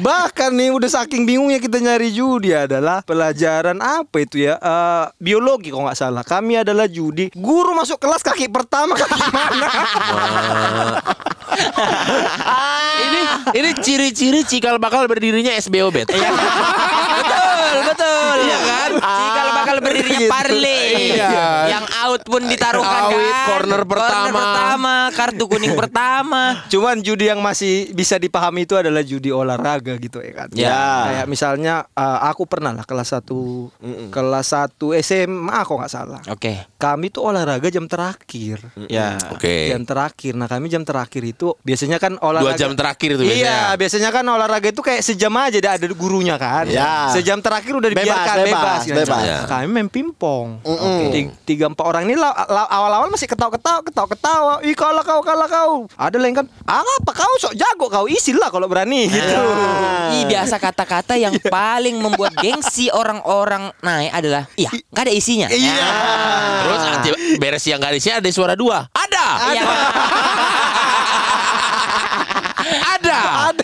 bahkan 0.00 0.48
nih 0.56 0.72
udah 0.72 0.88
saking 0.88 1.28
bingungnya 1.28 1.60
kita 1.60 1.76
nyari 1.76 2.08
judi 2.08 2.56
adalah 2.56 3.04
pelajaran 3.04 3.76
apa 3.84 4.24
itu 4.24 4.48
ya 4.48 4.56
Eh, 4.56 5.04
biologi 5.20 5.68
kalau 5.68 5.84
nggak 5.84 5.98
salah 5.98 6.24
kami 6.24 6.56
adalah 6.56 6.88
judi 6.88 7.28
guru 7.36 7.76
masuk 7.76 8.00
kelas 8.00 8.24
kaki 8.24 8.48
pertama 8.48 8.96
kaki 8.96 9.20
mana 9.28 9.68
ini 13.04 13.20
ini 13.56 13.70
ciri-ciri 13.82 14.40
cikal 14.46 14.80
bakal 14.80 15.04
berdirinya 15.04 15.52
SBO 15.58 15.90
Bet. 15.90 16.08
betul 16.08 17.74
betul. 17.90 18.34
Iya 18.46 18.58
kan. 18.62 18.90
Cikal 18.96 19.48
bakal 19.70 19.86
berdirinya 19.86 20.18
Gitu. 20.20 20.26
Parley. 20.30 21.14
Iya. 21.16 21.40
Yang 21.70 21.84
out 21.94 22.22
pun 22.26 22.42
ditaruhkan 22.44 23.02
Out, 23.06 23.14
kan. 23.14 23.46
corner 23.46 23.82
pertama. 23.86 24.28
pertama, 24.34 24.94
kartu 25.14 25.44
kuning 25.46 25.74
pertama. 25.78 26.42
Cuman 26.66 26.98
judi 27.00 27.30
yang 27.30 27.40
masih 27.40 27.94
bisa 27.94 28.18
dipahami 28.18 28.66
itu 28.66 28.74
adalah 28.74 29.00
judi 29.06 29.30
olahraga 29.30 29.94
gitu 29.96 30.18
ya 30.20 30.32
kan. 30.34 30.48
Ya. 30.52 30.82
Kayak 31.06 31.26
misalnya 31.30 31.74
uh, 31.94 32.18
aku 32.26 32.44
pernah 32.44 32.74
lah 32.74 32.84
kelas 32.84 33.14
1 33.16 34.10
kelas 34.10 34.46
1 34.50 34.76
SMA 35.06 35.58
kok 35.62 35.76
nggak 35.78 35.92
salah. 35.92 36.20
Oke. 36.26 36.66
Kami 36.76 37.06
tuh 37.08 37.30
olahraga 37.30 37.70
jam 37.70 37.86
terakhir. 37.86 38.60
Ya. 38.90 39.16
Oke. 39.30 39.70
Jam 39.70 39.86
terakhir. 39.86 40.32
Nah, 40.34 40.48
kami 40.50 40.66
jam 40.66 40.82
terakhir 40.82 41.22
itu 41.22 41.54
biasanya 41.62 42.02
kan 42.02 42.18
olahraga 42.18 42.56
Dua 42.56 42.60
jam 42.60 42.72
terakhir 42.74 43.14
itu 43.14 43.22
biasanya. 43.24 43.46
Iya, 43.46 43.60
biasanya 43.78 44.10
kan 44.10 44.24
olahraga 44.26 44.68
itu 44.72 44.82
kayak 44.82 45.02
sejam 45.04 45.32
aja 45.38 45.56
ada 45.60 45.70
ada 45.76 45.86
gurunya 45.92 46.34
kan. 46.40 46.66
Ya. 46.66 47.12
Sejam 47.12 47.38
terakhir 47.44 47.72
udah 47.76 47.88
Bebas, 47.92 48.02
dibiarkan 48.04 48.36
bebas, 48.42 48.50
bebas. 48.50 48.80
kan. 48.80 48.96
bebas. 48.96 49.22
Ya. 49.24 49.38
Kami 49.60 49.68
main 49.76 49.92
pingpong. 49.92 50.64
Mm-mm. 50.64 51.12
Tiga, 51.12 51.30
tiga 51.44 51.64
empat 51.68 51.84
orang 51.84 52.08
ini 52.08 52.16
la- 52.16 52.32
la- 52.48 52.70
awal-awal 52.72 53.12
masih 53.12 53.28
ketawa-ketawa, 53.28 53.84
ketawa-ketawa. 53.84 54.64
Ih 54.64 54.72
kalah 54.72 55.04
kau, 55.04 55.20
kalah 55.20 55.48
kau. 55.52 55.84
Ada 56.00 56.16
lain 56.16 56.32
kan, 56.32 56.48
ah 56.64 56.80
apa 56.80 57.12
kau 57.12 57.28
sok 57.36 57.52
jago 57.52 57.92
kau 57.92 58.08
isilah 58.08 58.48
kalau 58.48 58.64
berani 58.72 59.04
gitu. 59.12 59.36
Ih, 60.16 60.24
biasa 60.24 60.56
kata-kata 60.56 61.20
yang 61.20 61.36
paling 61.52 62.00
membuat 62.00 62.32
gengsi 62.40 62.88
orang-orang 62.88 63.68
naik 63.84 64.10
adalah 64.16 64.48
iya, 64.56 64.72
nggak 64.72 65.04
ada 65.04 65.12
isinya. 65.12 65.48
Iya. 65.52 65.76
Ya. 65.76 65.90
Terus 66.64 66.80
nanti 66.88 67.08
beres 67.36 67.64
yang 67.68 67.78
gak 67.84 67.92
ada 67.92 68.24
ada 68.24 68.30
suara 68.32 68.54
dua. 68.56 68.88
Ada. 68.96 69.26
Iya. 69.52 69.62
Ada. 73.00 73.18
Ada. 73.52 73.59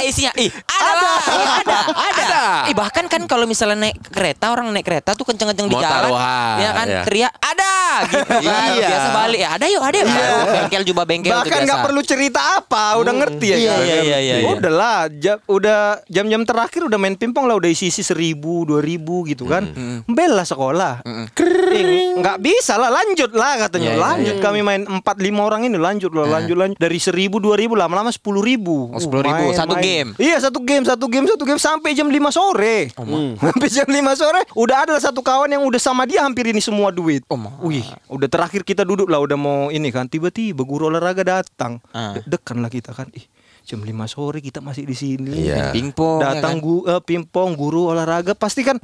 Ada 0.00 0.08
isinya. 0.08 0.32
Ih, 0.34 0.50
ada, 0.64 0.92
lah. 0.96 1.20
Ih, 1.20 1.48
ada, 1.60 1.78
ada. 1.84 2.00
Ada. 2.20 2.42
Ih, 2.72 2.76
bahkan 2.76 3.04
kan 3.06 3.22
kalau 3.24 3.44
misalnya 3.44 3.88
naik 3.88 4.00
kereta, 4.02 4.48
orang 4.48 4.72
naik 4.72 4.86
kereta 4.86 5.12
tuh 5.12 5.28
kenceng-kenceng 5.28 5.68
di 5.68 5.76
jalan. 5.76 6.10
Ya 6.56 6.70
kan, 6.72 6.86
ya. 6.88 7.02
teriak, 7.04 7.32
ada 7.36 7.74
gitu 8.06 8.24
kan. 8.24 8.68
Iya. 8.72 8.88
Biasa 8.88 9.08
balik, 9.12 9.40
ya 9.40 9.48
ada 9.52 9.66
yuk, 9.68 9.82
ada 9.82 9.96
yuk. 9.96 10.08
Baru 10.08 10.44
bengkel 10.48 10.82
jubah 10.86 11.04
bengkel 11.04 11.32
Bahkan 11.32 11.58
nggak 11.64 11.80
perlu 11.84 12.00
cerita 12.00 12.40
apa, 12.56 12.96
udah 12.96 13.12
ngerti 13.12 13.46
ya. 13.50 13.56
Iya, 13.56 13.74
iya, 13.76 13.96
iya, 14.00 14.18
iya, 14.18 14.34
iya. 14.40 14.48
Udahlah, 14.48 14.98
ja- 15.12 15.42
udah 15.44 16.00
jam-jam 16.08 16.42
terakhir 16.42 16.86
udah 16.86 16.96
main 16.96 17.14
pingpong 17.14 17.44
lah, 17.44 17.60
udah 17.60 17.68
isi 17.68 17.92
isi 17.92 18.00
seribu, 18.00 18.64
dua 18.64 18.80
ribu 18.80 19.26
gitu 19.26 19.44
kan. 19.44 19.68
Bela 20.06 20.42
sekolah. 20.42 21.04
Kering. 21.36 22.20
Nggak 22.20 22.38
bisa 22.40 22.80
lah, 22.80 22.88
lanjut 22.88 23.30
lah 23.34 23.68
katanya. 23.68 23.92
Iya, 23.92 23.96
iya, 23.96 24.04
lanjut 24.06 24.36
kami 24.40 24.60
main 24.62 24.82
empat 24.82 25.16
lima 25.18 25.44
orang 25.44 25.66
ini 25.66 25.76
lanjut 25.76 26.10
lah, 26.14 26.26
lanjut 26.30 26.56
lanjut 26.56 26.78
dari 26.78 26.96
seribu 26.96 27.36
dua 27.36 27.58
ribu 27.58 27.74
lama-lama 27.76 28.08
sepuluh 28.08 28.40
ribu. 28.40 28.90
Oh, 28.90 29.00
10.000, 29.00 29.52
satu 29.52 29.74
game? 29.76 29.89
Iya 30.16 30.36
satu 30.38 30.58
game, 30.62 30.84
satu 30.86 31.06
game, 31.10 31.26
satu 31.26 31.42
game 31.42 31.60
sampai 31.60 31.90
jam 31.92 32.06
5 32.06 32.16
sore. 32.30 32.90
Sampai 33.36 33.68
jam 33.68 33.88
5 33.88 34.20
sore 34.20 34.40
udah 34.54 34.76
ada 34.86 34.94
satu 34.96 35.20
kawan 35.20 35.50
yang 35.50 35.62
udah 35.66 35.80
sama 35.80 36.06
dia 36.06 36.22
hampir 36.22 36.46
ini 36.48 36.62
semua 36.62 36.94
duit. 36.94 37.26
Oh. 37.26 37.38
Wih, 37.66 37.84
udah 38.06 38.28
terakhir 38.30 38.62
kita 38.62 38.86
duduk 38.86 39.10
lah 39.10 39.18
udah 39.18 39.36
mau 39.36 39.68
ini 39.68 39.90
kan 39.90 40.06
tiba-tiba 40.06 40.62
guru 40.62 40.88
olahraga 40.88 41.22
datang. 41.22 41.82
Ah. 41.90 42.14
Deg-degan 42.14 42.62
lah 42.62 42.70
kita 42.70 42.94
kan. 42.94 43.10
Ih, 43.12 43.26
jam 43.66 43.82
5 43.82 43.90
sore 44.06 44.38
kita 44.40 44.62
masih 44.62 44.86
di 44.86 44.96
sini. 44.96 45.50
Iya. 45.50 45.74
Pingpong. 45.74 46.22
ya 46.22 46.38
Datang 46.38 46.58
kan? 46.58 46.64
gu, 46.64 46.74
eh, 46.86 47.02
pingpong 47.02 47.50
guru 47.58 47.90
olahraga 47.90 48.32
pasti 48.34 48.62
kan 48.62 48.78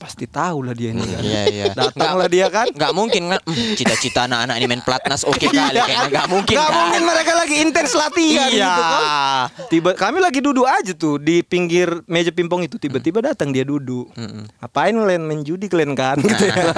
pasti 0.00 0.24
tahu 0.24 0.64
lah 0.64 0.72
dia 0.72 0.90
ini 0.90 1.04
kan. 1.04 1.20
Iya, 1.20 1.42
iya. 1.46 1.64
Datanglah 1.70 2.24
dia 2.26 2.48
kan. 2.48 2.72
Nggak 2.72 2.92
mungkin 2.92 3.22
kan 3.28 3.40
"Hmm, 3.44 3.76
Cita-cita 3.76 4.24
anak-anak 4.24 4.56
ini 4.56 4.66
main 4.66 4.80
pelatnas 4.80 5.22
oke 5.22 5.36
kali 5.44 5.52
Kayaknya 5.76 6.08
nggak 6.08 6.26
mungkin 6.26 6.54
Nggak 6.56 6.66
kan 6.66 6.78
mungkin 6.80 7.02
mereka 7.04 7.32
lagi 7.36 7.54
intens 7.60 7.92
latihan 7.92 8.48
Iya. 8.48 8.64
gitu 8.64 8.82
kan. 8.82 9.04
Tiba 9.68 9.90
kami 9.92 10.18
lagi 10.18 10.40
duduk 10.40 10.64
aja 10.64 10.92
tuh 10.92 11.16
di 11.16 11.44
pinggir 11.44 12.00
meja 12.06 12.32
pingpong 12.32 12.64
itu 12.64 12.80
tiba-tiba 12.80 13.20
datang 13.20 13.52
dia 13.52 13.60
duduk. 13.62 14.08
Ngapain 14.58 14.96
kalian 14.96 15.22
main 15.22 15.44
judi 15.44 15.68
kalian 15.68 15.92
kan 15.92 16.16
gitu 16.18 16.48
ya. 16.48 16.72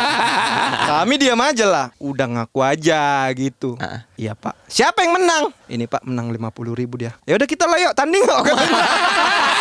kami 0.90 1.14
diam 1.16 1.38
aja 1.38 1.64
lah. 1.64 1.86
Udah 1.98 2.24
ngaku 2.26 2.58
aja 2.58 3.28
gitu. 3.32 3.76
Iya, 4.14 4.32
Pak. 4.32 4.56
Siapa 4.66 5.04
yang 5.04 5.12
menang? 5.14 5.44
Ini 5.66 5.84
Pak 5.84 6.06
menang 6.06 6.30
50 6.30 6.72
ribu 6.72 6.96
dia. 6.96 7.12
Ya 7.24 7.36
udah 7.36 7.44
kita 7.44 7.68
lah 7.68 7.76
yuk 7.78 7.92
tanding 7.92 8.24
kok. 8.24 8.40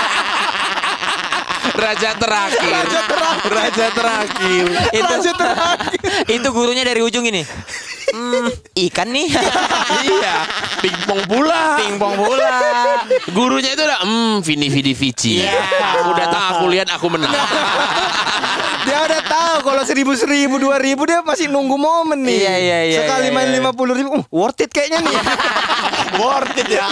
Raja 1.71 2.09
terakhir. 2.19 2.71
Raja 2.71 3.01
terakhir. 3.07 3.49
Raja 3.49 3.87
terakhir. 3.95 4.65
itu 4.91 5.13
Raja 5.15 5.31
terakhir. 5.33 5.99
itu 6.27 6.47
gurunya 6.51 6.83
dari 6.83 7.01
ujung 7.01 7.23
ini 7.23 7.47
Hmm, 8.13 8.45
ikan 8.77 9.09
nih 9.09 9.25
iya. 10.05 10.45
Pingpong 10.85 11.25
pula. 11.25 11.81
pingpong 11.81 12.13
bola 12.13 12.61
Gurunya 13.33 13.73
itu 13.73 13.81
udah 13.81 14.05
hmm 14.05 14.45
Vini 14.45 14.69
Vidi 14.69 14.93
Vici. 14.93 15.41
Iya. 15.41 15.57
Aku 15.97 16.13
datang 16.13 16.43
aku 16.53 16.69
lihat 16.69 16.93
aku 16.93 17.09
menang. 17.09 17.33
dia 18.87 18.99
udah 18.99 19.21
tahu 19.23 19.55
kalau 19.71 19.83
seribu 19.87 20.11
seribu 20.13 20.59
dua 20.59 20.75
ribu 20.75 21.07
dia 21.07 21.23
masih 21.23 21.47
nunggu 21.47 21.79
momen 21.79 22.19
nih. 22.21 22.37
Iya, 22.43 22.55
iya, 22.59 22.79
iya, 22.91 22.99
Sekali 23.01 23.31
iya, 23.31 23.35
main 23.35 23.49
iya. 23.49 23.55
lima 23.57 23.71
puluh 23.71 23.95
ribu, 23.95 24.11
uh, 24.11 24.25
worth 24.29 24.59
it 24.59 24.69
kayaknya 24.69 25.01
nih. 25.01 25.15
Worth 26.13 26.53
it 26.61 26.69
ya. 26.69 26.85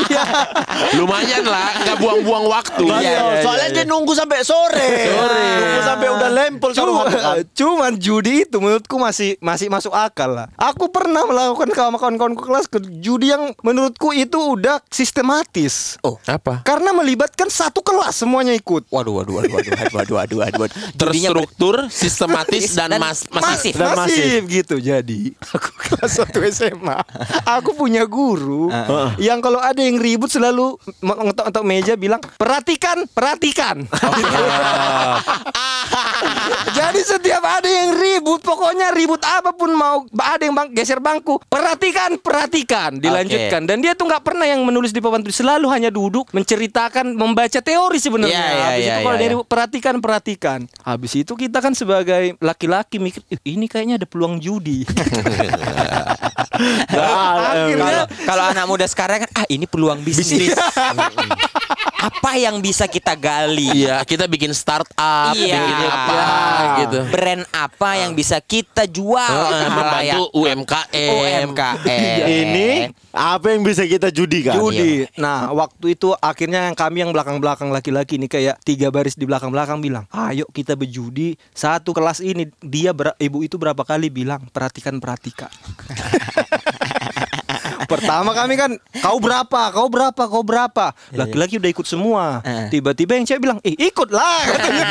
Lumayan 0.98 1.46
lah, 1.46 1.78
nggak 1.86 1.98
buang-buang 2.02 2.46
waktu. 2.50 2.90
Iya, 2.90 2.98
iya, 3.06 3.22
soalnya 3.46 3.70
iya, 3.70 3.76
dia 3.78 3.86
nunggu 3.86 4.18
sampai 4.18 4.42
sore. 4.42 4.90
Sore. 5.14 5.46
Nunggu 5.62 5.82
sampai 5.86 6.08
udah 6.10 6.30
lempel 6.32 6.70
Cuma, 6.74 7.06
kan. 7.06 7.46
cuman 7.54 7.92
judi 8.02 8.50
itu 8.50 8.58
menurutku 8.58 8.98
masih 8.98 9.38
masih 9.38 9.68
masuk 9.70 9.94
akal 9.94 10.34
lah. 10.34 10.48
Aku 10.58 10.90
pernah 10.90 11.11
pernah 11.12 11.28
melakukan 11.28 11.70
sama 11.76 12.00
kawan-kawanku 12.00 12.40
kelas 12.48 12.72
judi 13.04 13.36
yang 13.36 13.52
menurutku 13.68 14.16
itu 14.16 14.56
udah 14.56 14.80
sistematis. 14.88 16.00
Oh, 16.08 16.16
apa? 16.24 16.64
Karena 16.64 16.96
melibatkan 16.96 17.52
satu 17.52 17.84
kelas 17.84 18.24
semuanya 18.24 18.56
ikut. 18.56 18.88
Waduh, 18.88 19.20
waduh, 19.20 19.44
waduh, 19.44 19.52
waduh, 19.60 19.76
waduh, 19.76 20.16
waduh, 20.16 20.38
waduh. 20.40 20.60
waduh. 20.64 20.78
Terstruktur, 21.04 21.76
sistematis 21.92 22.72
dan, 22.80 22.96
dan 22.96 23.04
mas 23.04 23.28
masif. 23.28 23.76
Dan 23.76 23.92
masif. 23.92 24.24
masif 24.24 24.42
gitu. 24.48 24.76
Jadi, 24.80 25.36
aku 25.52 25.70
kelas 25.84 26.12
satu 26.16 26.40
SMA, 26.48 27.04
aku 27.44 27.76
punya 27.76 28.08
guru 28.08 28.72
uh, 28.72 29.12
yang 29.20 29.44
kalau 29.44 29.60
ada 29.60 29.84
yang 29.84 30.00
ribut 30.00 30.32
selalu 30.32 30.80
ngetok-ngetok 31.04 31.64
meja 31.68 32.00
bilang, 32.00 32.24
"Perhatikan, 32.40 33.04
perhatikan." 33.12 33.84
Oh, 33.84 34.16
iya. 34.16 34.40
Jadi 36.72 37.04
setiap 37.04 37.44
ada 37.44 37.68
yang 37.68 38.00
ribut, 38.00 38.40
pokoknya 38.40 38.96
ribut 38.96 39.20
apa 39.28 39.52
pun 39.52 39.76
mau 39.76 40.08
ada 40.16 40.40
yang 40.40 40.56
bang 40.56 40.72
geser 40.72 41.01
bangku, 41.02 41.42
perhatikan, 41.50 42.22
perhatikan, 42.22 43.02
dilanjutkan. 43.02 43.66
Dan 43.66 43.82
dia 43.82 43.98
tuh 43.98 44.08
nggak 44.08 44.24
pernah 44.24 44.46
yang 44.46 44.62
menulis 44.62 44.94
di 44.94 45.02
papan 45.02 45.26
tulis, 45.26 45.36
selalu 45.36 45.68
hanya 45.74 45.90
duduk 45.90 46.30
menceritakan, 46.32 47.18
membaca 47.18 47.60
teori 47.60 47.98
sebenarnya. 47.98 48.32
Iya, 48.32 48.48
iya, 48.54 48.64
Habis 48.64 48.86
iya, 48.86 48.94
itu 48.94 49.02
kalau 49.02 49.18
iya, 49.18 49.22
dia 49.22 49.26
iya. 49.26 49.34
ribut, 49.36 49.48
perhatikan, 49.50 49.96
perhatikan. 49.98 50.60
Habis 50.86 51.12
itu 51.18 51.34
kita 51.34 51.58
kan 51.60 51.74
sebagai 51.74 52.38
laki-laki 52.38 53.02
mikir, 53.02 53.26
"Ih, 53.28 53.58
ini 53.58 53.66
kayaknya 53.66 53.98
ada 53.98 54.08
peluang 54.08 54.38
judi. 54.38 54.86
Kalau 56.92 58.06
kalau 58.28 58.44
anak 58.54 58.66
muda 58.70 58.86
sekarang 58.86 59.26
kan 59.26 59.30
ah 59.34 59.46
ini 59.50 59.66
peluang 59.66 60.04
bisnis. 60.06 60.54
Apa 62.02 62.34
yang 62.34 62.58
bisa 62.58 62.90
kita 62.90 63.14
gali? 63.14 63.86
Iya, 63.86 64.02
kita 64.02 64.26
bikin 64.26 64.52
startup, 64.52 65.38
Iya. 65.38 65.62
bikin 65.62 65.78
apa 65.86 66.22
gitu. 66.82 67.00
Brand 67.14 67.44
apa 67.48 67.90
yang 67.96 68.12
bisa 68.12 68.42
kita 68.42 68.90
jual 68.90 69.22
halayak? 69.22 69.70
membantu 69.70 70.24
UMKM. 70.34 71.10
UMKM. 71.14 72.26
Ini 72.26 72.70
apa 73.12 73.54
yang 73.54 73.62
bisa 73.62 73.86
kita 73.86 74.10
judikan? 74.10 74.58
Judi. 74.58 75.06
Nah, 75.14 75.54
waktu 75.54 75.94
itu 75.94 76.10
akhirnya 76.18 76.66
yang 76.66 76.76
kami 76.76 77.06
yang 77.06 77.12
belakang-belakang 77.14 77.70
laki-laki 77.70 78.18
ini 78.18 78.26
kayak 78.26 78.58
tiga 78.64 78.90
baris 78.90 79.14
di 79.14 79.30
belakang-belakang 79.30 79.78
bilang, 79.78 80.10
"Ayo 80.10 80.50
kita 80.50 80.74
berjudi." 80.74 81.38
Satu 81.54 81.94
kelas 81.94 82.18
ini 82.20 82.50
dia 82.60 82.98
ber- 82.98 83.14
ibu 83.22 83.46
itu 83.46 83.62
berapa 83.62 83.86
kali 83.86 84.10
bilang, 84.10 84.50
"Perhatikan, 84.50 84.98
perhatikan." 84.98 85.52
Pertama 87.92 88.32
kami 88.32 88.54
kan 88.56 88.72
kau 89.04 89.18
berapa, 89.20 89.62
kau 89.76 89.88
berapa, 89.92 90.24
kau 90.28 90.44
berapa. 90.44 90.86
Laki-laki 91.12 91.60
udah 91.60 91.70
ikut 91.72 91.88
semua. 91.88 92.40
Eh. 92.48 92.72
Tiba-tiba 92.72 93.20
yang 93.20 93.26
cewek 93.28 93.42
bilang, 93.44 93.60
"Eh, 93.62 93.76
ikutlah." 93.76 94.40
katanya. 94.56 94.86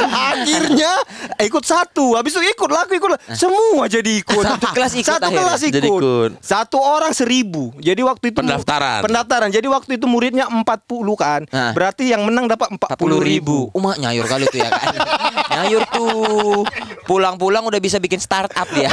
Akhirnya 0.00 0.92
ikut 1.44 1.64
satu, 1.64 2.16
habis 2.16 2.32
itu 2.32 2.40
ikut 2.40 2.70
laku 2.70 2.96
ikut 2.96 3.10
lah. 3.12 3.20
semua 3.36 3.84
jadi 3.86 4.24
ikut. 4.24 4.44
Satu 4.44 4.66
kelas 4.72 4.92
ikut 4.96 5.12
Satu 5.12 5.28
kelas 5.28 5.60
ikut. 5.68 5.76
Jadi 5.76 5.88
ikut. 5.88 6.30
Satu 6.40 6.78
orang 6.80 7.12
seribu. 7.12 7.74
Jadi 7.78 8.00
waktu 8.00 8.32
itu 8.32 8.40
Pendaftaran. 8.40 9.00
Pendaftaran. 9.04 9.48
Jadi 9.52 9.66
waktu 9.68 9.90
itu 10.00 10.06
muridnya 10.08 10.48
40 10.48 10.64
kan. 11.18 11.40
Nah. 11.52 11.72
Berarti 11.76 12.08
yang 12.08 12.24
menang 12.24 12.48
dapat 12.48 12.72
40 12.72 13.20
40 13.20 13.20
ribu. 13.20 13.68
Umak 13.76 14.00
nyayur 14.00 14.24
kali 14.24 14.48
tuh 14.48 14.60
ya 14.64 14.70
kan. 14.72 14.94
nyayur 15.60 15.82
tuh. 15.92 16.64
Pulang-pulang 17.04 17.66
udah 17.66 17.80
bisa 17.82 18.00
bikin 18.00 18.22
startup 18.22 18.66
dia. 18.72 18.92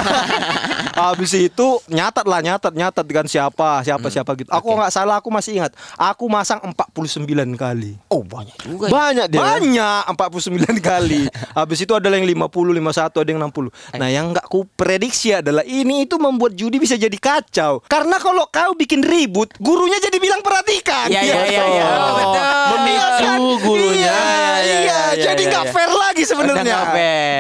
Habis 0.98 1.32
itu 1.38 1.68
nyatat 2.18 2.34
lah 2.34 2.42
nyatat 2.42 2.74
nyatat 2.74 3.06
dengan 3.06 3.26
siapa 3.30 3.70
Hmm. 3.78 3.86
siapa 3.86 4.08
siapa 4.10 4.32
gitu. 4.34 4.50
Aku 4.50 4.74
nggak 4.74 4.90
salah 4.90 5.22
aku 5.22 5.30
masih 5.30 5.62
ingat. 5.62 5.78
Aku 5.94 6.26
masang 6.26 6.58
49 6.66 7.54
kali. 7.54 7.94
oh 8.10 8.26
banyak 8.26 8.58
juga. 8.66 8.90
ya. 8.90 8.92
Banyak 8.92 9.28
dia. 9.30 9.38
Banyak 9.38 10.02
49 10.18 10.82
kali. 10.82 11.30
Habis 11.60 11.86
itu 11.86 11.94
ada 11.94 12.10
yang 12.10 12.26
50, 12.26 12.74
51, 12.74 13.22
ada 13.22 13.30
yang 13.30 13.42
60. 13.46 13.70
Nah, 14.02 14.10
yang 14.10 14.26
nggak 14.34 14.46
ku 14.50 14.66
prediksi 14.66 15.38
adalah 15.38 15.62
ini 15.62 16.10
itu 16.10 16.18
membuat 16.18 16.58
judi 16.58 16.82
bisa 16.82 16.98
jadi 16.98 17.14
kacau. 17.22 17.86
Karena 17.86 18.18
kalau 18.18 18.50
kau 18.50 18.74
bikin 18.74 19.06
ribut, 19.06 19.54
gurunya 19.62 20.02
jadi 20.02 20.18
bilang 20.18 20.42
perhatikan. 20.42 21.14
Iya, 21.14 21.22
iya, 21.22 21.38
iya, 21.46 21.64
iya. 21.70 21.86
toh. 21.86 22.14
Betul. 22.18 22.46
Memicu 22.74 23.34
gurunya. 23.62 24.10
Iya, 24.10 24.18
Iya, 24.18 24.58
iya, 24.58 24.80
iya. 24.82 25.00
iya, 25.14 25.24
Jadi 25.30 25.42
nggak 25.46 25.66
iya. 25.70 25.74
fair 25.76 25.92
lagi 25.94 26.24
sebenarnya. 26.26 26.78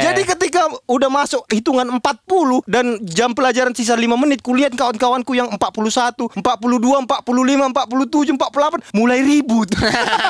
Jadi 0.05 0.21
ketika 0.27 0.61
udah 0.85 1.09
masuk 1.09 1.41
hitungan 1.49 1.87
40 1.89 2.61
dan 2.69 2.85
jam 3.03 3.31
pelajaran 3.33 3.73
sisa 3.73 3.95
5 3.95 4.19
menit, 4.19 4.43
kulihat 4.67 4.99
kawan-kawanku 4.99 5.32
yang 5.32 5.47
41, 5.47 6.27
42, 6.43 7.08
45, 7.08 7.71
47, 7.71 8.36
48 8.36 8.91
mulai 8.91 9.23
ribut. 9.23 9.71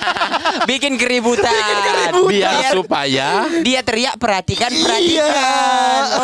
Bikin 0.69 0.93
keributan. 1.01 1.49
Bikin 1.49 1.77
keributan. 1.81 2.29
Biar 2.29 2.73
supaya 2.77 3.27
dia 3.65 3.81
teriak 3.81 4.15
perhatikan 4.21 4.69
Iya. 4.69 4.85
perhatikan. 4.85 6.03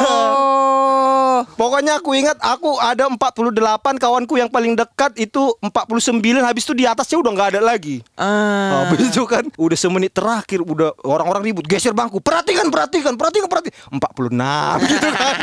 Oh. 1.34 1.41
Pokoknya 1.58 1.97
aku 1.97 2.13
ingat 2.13 2.38
aku 2.38 2.78
ada 2.78 3.10
48 3.10 3.58
kawanku 3.97 4.38
yang 4.38 4.54
paling 4.54 4.78
dekat 4.78 5.17
itu 5.17 5.58
49 5.65 6.21
habis 6.45 6.62
itu 6.62 6.78
di 6.78 6.86
atasnya 6.86 7.17
udah 7.17 7.32
nggak 7.34 7.49
ada 7.58 7.62
lagi. 7.63 8.06
Ah. 8.13 8.86
Habis 8.86 9.10
itu 9.10 9.26
kan 9.26 9.49
udah 9.58 9.78
semenit 9.78 10.13
terakhir 10.13 10.62
udah 10.62 10.93
orang-orang 11.02 11.49
ribut 11.49 11.65
geser 11.65 11.89
bangku. 11.89 12.21
Perhatikan, 12.21 12.69
perhatikan, 12.69 13.17
perhatikan, 13.17 13.49
perhatikan. 13.49 13.73
46 13.89 14.86
gitu 14.93 15.08
kan. 15.10 15.34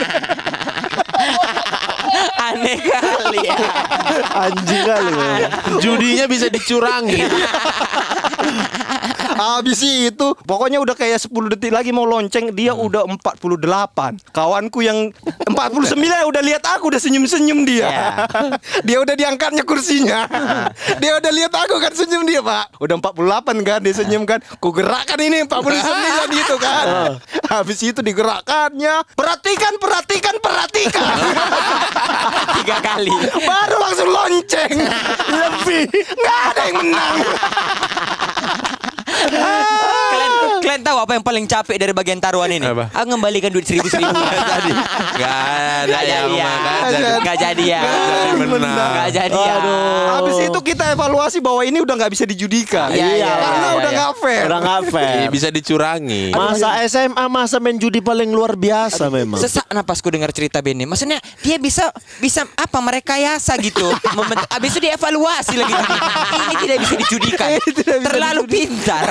Aneh 2.51 2.79
kali 2.83 3.39
ya. 3.47 3.59
Anjing 4.35 4.83
kali. 4.83 5.13
Bang. 5.15 5.79
judinya 5.79 6.25
bisa 6.27 6.47
dicurangi. 6.51 7.21
Habis 9.37 9.81
itu 9.85 10.27
pokoknya 10.47 10.83
udah 10.83 10.95
kayak 10.99 11.23
10 11.23 11.53
detik 11.55 11.73
lagi 11.75 11.91
mau 11.95 12.07
lonceng 12.07 12.51
dia 12.55 12.75
udah 12.75 13.07
48. 13.07 14.35
Kawanku 14.35 14.81
yang 14.83 15.11
49 15.47 15.97
udah 16.31 16.43
lihat 16.43 16.63
aku 16.67 16.91
udah 16.91 17.01
senyum-senyum 17.01 17.63
dia. 17.67 17.87
Iya. 17.87 18.09
dia 18.87 18.99
udah 19.03 19.15
diangkatnya 19.15 19.63
kursinya. 19.67 20.27
dia 21.03 21.17
udah 21.19 21.33
lihat 21.33 21.53
aku 21.55 21.79
kan 21.79 21.93
senyum 21.95 22.25
dia, 22.27 22.41
Pak. 22.41 22.81
Udah 22.83 22.97
48 22.99 23.67
kan 23.67 23.79
dia 23.83 23.95
senyum 23.95 24.23
kan. 24.25 24.39
Ku 24.59 24.73
gerakkan 24.75 25.19
ini 25.21 25.45
49 25.47 26.39
gitu 26.39 26.55
kan. 26.59 27.17
Habis 27.51 27.79
itu 27.83 28.01
digerakkannya. 28.01 29.03
Perhatikan, 29.15 29.75
perhatikan, 29.83 30.35
perhatikan. 30.39 31.15
Tiga 32.61 32.77
kali. 32.83 33.13
Baru 33.43 33.77
langsung 33.81 34.09
lonceng. 34.11 34.75
Lebih. 35.41 35.85
Nggak 35.91 36.39
ada 36.53 36.63
yang 36.67 36.77
menang. 36.79 37.17
Kalian 39.11 40.33
kalian 40.61 40.83
tahu 40.85 40.97
apa 41.01 41.13
yang 41.17 41.25
paling 41.25 41.45
capek 41.49 41.77
dari 41.81 41.93
bagian 41.97 42.19
taruhan 42.21 42.51
ini? 42.53 42.67
Apa? 42.69 42.93
Aku 42.93 43.07
ngembalikan 43.17 43.51
duit 43.51 43.65
seribu 43.65 43.89
seribu. 43.89 44.13
Tadi 44.53 44.71
Gak 45.17 45.35
ada 45.81 45.89
Gak 45.89 46.03
yang 46.05 46.29
jadi 46.29 46.35
ya. 46.37 46.47
menang. 46.47 47.21
Gak 47.25 47.37
jadi 47.41 47.65
ya. 47.65 47.81
jadi. 47.81 48.95
Gak 49.01 49.11
jadi 49.17 49.39
ya. 49.41 49.55
Habis 50.21 50.37
itu 50.45 50.59
kita 50.61 50.85
evaluasi 50.93 51.39
bahwa 51.41 51.65
ini 51.65 51.79
udah 51.81 51.95
nggak 51.97 52.13
bisa 52.13 52.25
dijudikan. 52.29 52.93
Iya, 52.93 53.09
iya, 53.17 53.33
Karena 53.33 53.57
iya, 53.57 53.71
udah 53.81 53.91
iya. 53.91 53.99
nggak 53.99 54.13
fair. 54.21 54.43
Udah 54.47 54.59
nggak 54.61 54.81
fair. 54.93 55.27
Bisa 55.33 55.49
dicurangi. 55.49 56.23
Masa 56.37 56.69
SMA 56.87 57.25
masa 57.33 57.57
main 57.59 57.81
judi 57.81 58.05
paling 58.05 58.29
luar 58.29 58.55
biasa 58.55 59.09
memang. 59.09 59.41
Sesak 59.41 59.65
napasku 59.73 60.13
dengar 60.13 60.31
cerita 60.37 60.61
Benny. 60.61 60.85
Maksudnya 60.85 61.19
dia 61.41 61.57
bisa 61.57 61.89
bisa 62.21 62.45
apa 62.55 62.79
merekayasa 62.79 63.57
gitu. 63.65 63.89
Habis 64.53 64.77
itu 64.77 64.81
dievaluasi 64.85 65.55
lagi. 65.57 65.75
Ini 66.37 66.55
tidak 66.61 66.77
bisa 66.85 66.95
dijudikan. 67.01 67.49
Terlalu 68.05 68.43
pintar. 68.45 69.05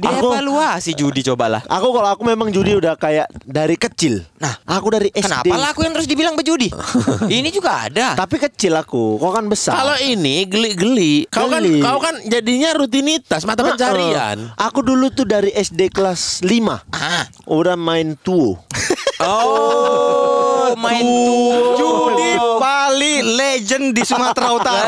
Dievaluasi 0.00 0.53
judi 0.94 1.20
cobalah. 1.22 1.62
Aku 1.66 1.90
kalau 1.90 2.08
aku 2.12 2.22
memang 2.22 2.48
judi 2.50 2.76
udah 2.76 2.94
kayak 2.94 3.26
dari 3.44 3.74
kecil. 3.74 4.22
Nah, 4.38 4.54
aku 4.64 4.94
dari 4.94 5.08
SD. 5.10 5.24
Kenapa 5.24 5.54
lah 5.58 5.68
aku 5.72 5.82
yang 5.82 5.94
terus 5.96 6.08
dibilang 6.08 6.34
berjudi? 6.38 6.68
Ini 7.40 7.48
juga 7.50 7.88
ada. 7.88 8.14
Tapi 8.14 8.36
kecil 8.38 8.74
aku, 8.76 9.18
kok 9.18 9.32
kan 9.32 9.44
besar. 9.48 9.74
Kalau 9.74 9.96
ini 9.98 10.44
geli-geli, 10.44 11.26
kau 11.28 11.48
kan 11.48 11.62
kau 11.80 11.98
kan 11.98 12.14
jadinya 12.24 12.76
rutinitas 12.76 13.42
mata 13.48 13.64
pencarian. 13.64 14.52
Aku 14.56 14.84
dulu 14.84 15.10
tuh 15.10 15.26
dari 15.26 15.50
SD 15.50 15.90
kelas 15.90 16.44
5 16.44 16.94
Ah. 16.94 17.26
udah 17.48 17.74
main 17.78 18.14
tuo. 18.20 18.60
Oh, 19.24 20.43
main 20.76 21.02
tuh. 21.02 21.76
Judi 21.78 22.32
Bali 22.58 23.14
legend 23.22 23.94
di 23.94 24.02
Sumatera 24.02 24.48
Utara. 24.54 24.82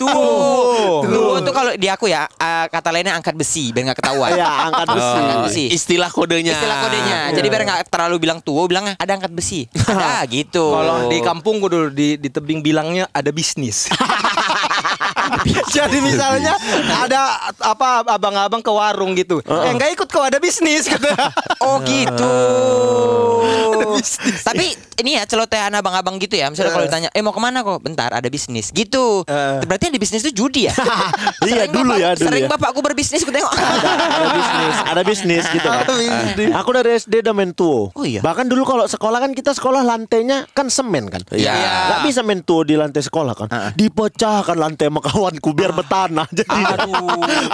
Tuh. 0.00 1.04
Tuh 1.04 1.34
tuh 1.40 1.52
kalau 1.54 1.72
di 1.76 1.88
aku 1.88 2.10
ya 2.10 2.26
eh, 2.26 2.66
kata 2.68 2.88
lainnya 2.90 3.14
angkat 3.16 3.36
besi 3.36 3.70
biar 3.70 3.92
nggak 3.92 3.98
ketahuan. 4.00 4.30
Iya, 4.34 4.50
angkat 4.70 4.88
besi. 4.92 5.18
Angkat 5.18 5.38
besi. 5.46 5.64
Istilah 5.70 6.10
kodenya. 6.10 6.54
Istilah 6.56 6.76
kodenya. 6.84 7.18
Jadi 7.32 7.46
biar 7.48 7.62
nggak 7.64 7.80
terlalu 7.88 8.16
bilang 8.20 8.38
tuh, 8.40 8.66
bilang 8.66 8.84
ada 8.88 9.12
angkat 9.12 9.32
besi. 9.32 9.66
Ada 9.72 10.24
gitu. 10.34 10.74
Kalau 10.74 11.08
di 11.08 11.18
kampungku 11.20 11.66
dulu 11.68 11.88
di, 11.92 12.16
di 12.20 12.28
tebing 12.28 12.60
bilangnya 12.64 13.08
ada 13.12 13.30
bisnis. 13.30 13.86
Jadi 15.76 15.98
misalnya 16.00 16.54
ada 16.90 17.36
apa 17.60 18.02
abang-abang 18.06 18.60
ke 18.60 18.70
warung 18.70 19.12
gitu. 19.14 19.40
Eh 19.40 19.72
nggak 19.72 19.94
ikut 19.94 20.08
kau 20.08 20.24
ada 20.24 20.38
bisnis 20.38 20.86
gitu. 20.86 21.08
Oh 21.64 21.80
gitu. 21.80 22.36
Tapi 24.44 24.76
ini 25.00 25.16
ya 25.16 25.24
celotehan 25.24 25.72
abang-abang 25.72 26.16
gitu 26.18 26.36
ya. 26.36 26.48
Misalnya 26.48 26.72
kalau 26.72 26.86
ditanya, 26.86 27.08
eh 27.10 27.22
mau 27.24 27.32
ke 27.32 27.40
mana 27.40 27.64
kok? 27.64 27.80
Bentar, 27.80 28.12
ada 28.12 28.28
bisnis. 28.28 28.68
Gitu. 28.68 29.24
Eh. 29.24 29.64
Berarti 29.64 29.88
yang 29.88 29.94
di 29.96 30.02
bisnis 30.02 30.20
itu 30.22 30.44
judi 30.44 30.68
ya? 30.68 30.74
Iya, 31.44 31.68
dulu 31.68 31.92
bapak- 31.92 32.00
ya, 32.00 32.10
dulu 32.16 32.24
Sering 32.24 32.44
ya. 32.44 32.48
bapakku 32.48 32.80
berbisnis, 32.80 33.20
aku 33.20 33.32
tengok. 33.32 33.52
ada 33.52 34.28
bisnis, 34.32 34.76
ada 34.80 35.02
bisnis 35.04 35.44
gitu 35.52 35.66
kan. 35.66 35.84
Bisnis. 35.84 36.50
Aku 36.56 36.68
dari 36.72 36.90
SD 36.96 37.14
udah 37.20 37.34
main 37.36 37.50
tuo. 37.52 37.92
Oh 37.92 38.04
iya. 38.04 38.20
Bahkan 38.24 38.48
dulu 38.48 38.64
kalau 38.64 38.84
sekolah 38.88 39.18
kan 39.20 39.30
kita 39.32 39.52
sekolah 39.52 39.84
lantainya 39.84 40.48
kan 40.52 40.72
semen 40.72 41.12
kan. 41.12 41.20
Iya. 41.30 41.52
Gak 41.52 42.00
bisa 42.08 42.20
main 42.24 42.40
tuo 42.40 42.64
di 42.64 42.76
lantai 42.76 43.04
sekolah 43.04 43.34
kan. 43.36 43.48
Dipecahkan 43.76 44.56
lantai 44.56 44.88
sama 44.88 45.00
kawanku 45.36 45.50
biar 45.52 45.72
bertanah. 45.72 46.26
Jadi 46.30 46.60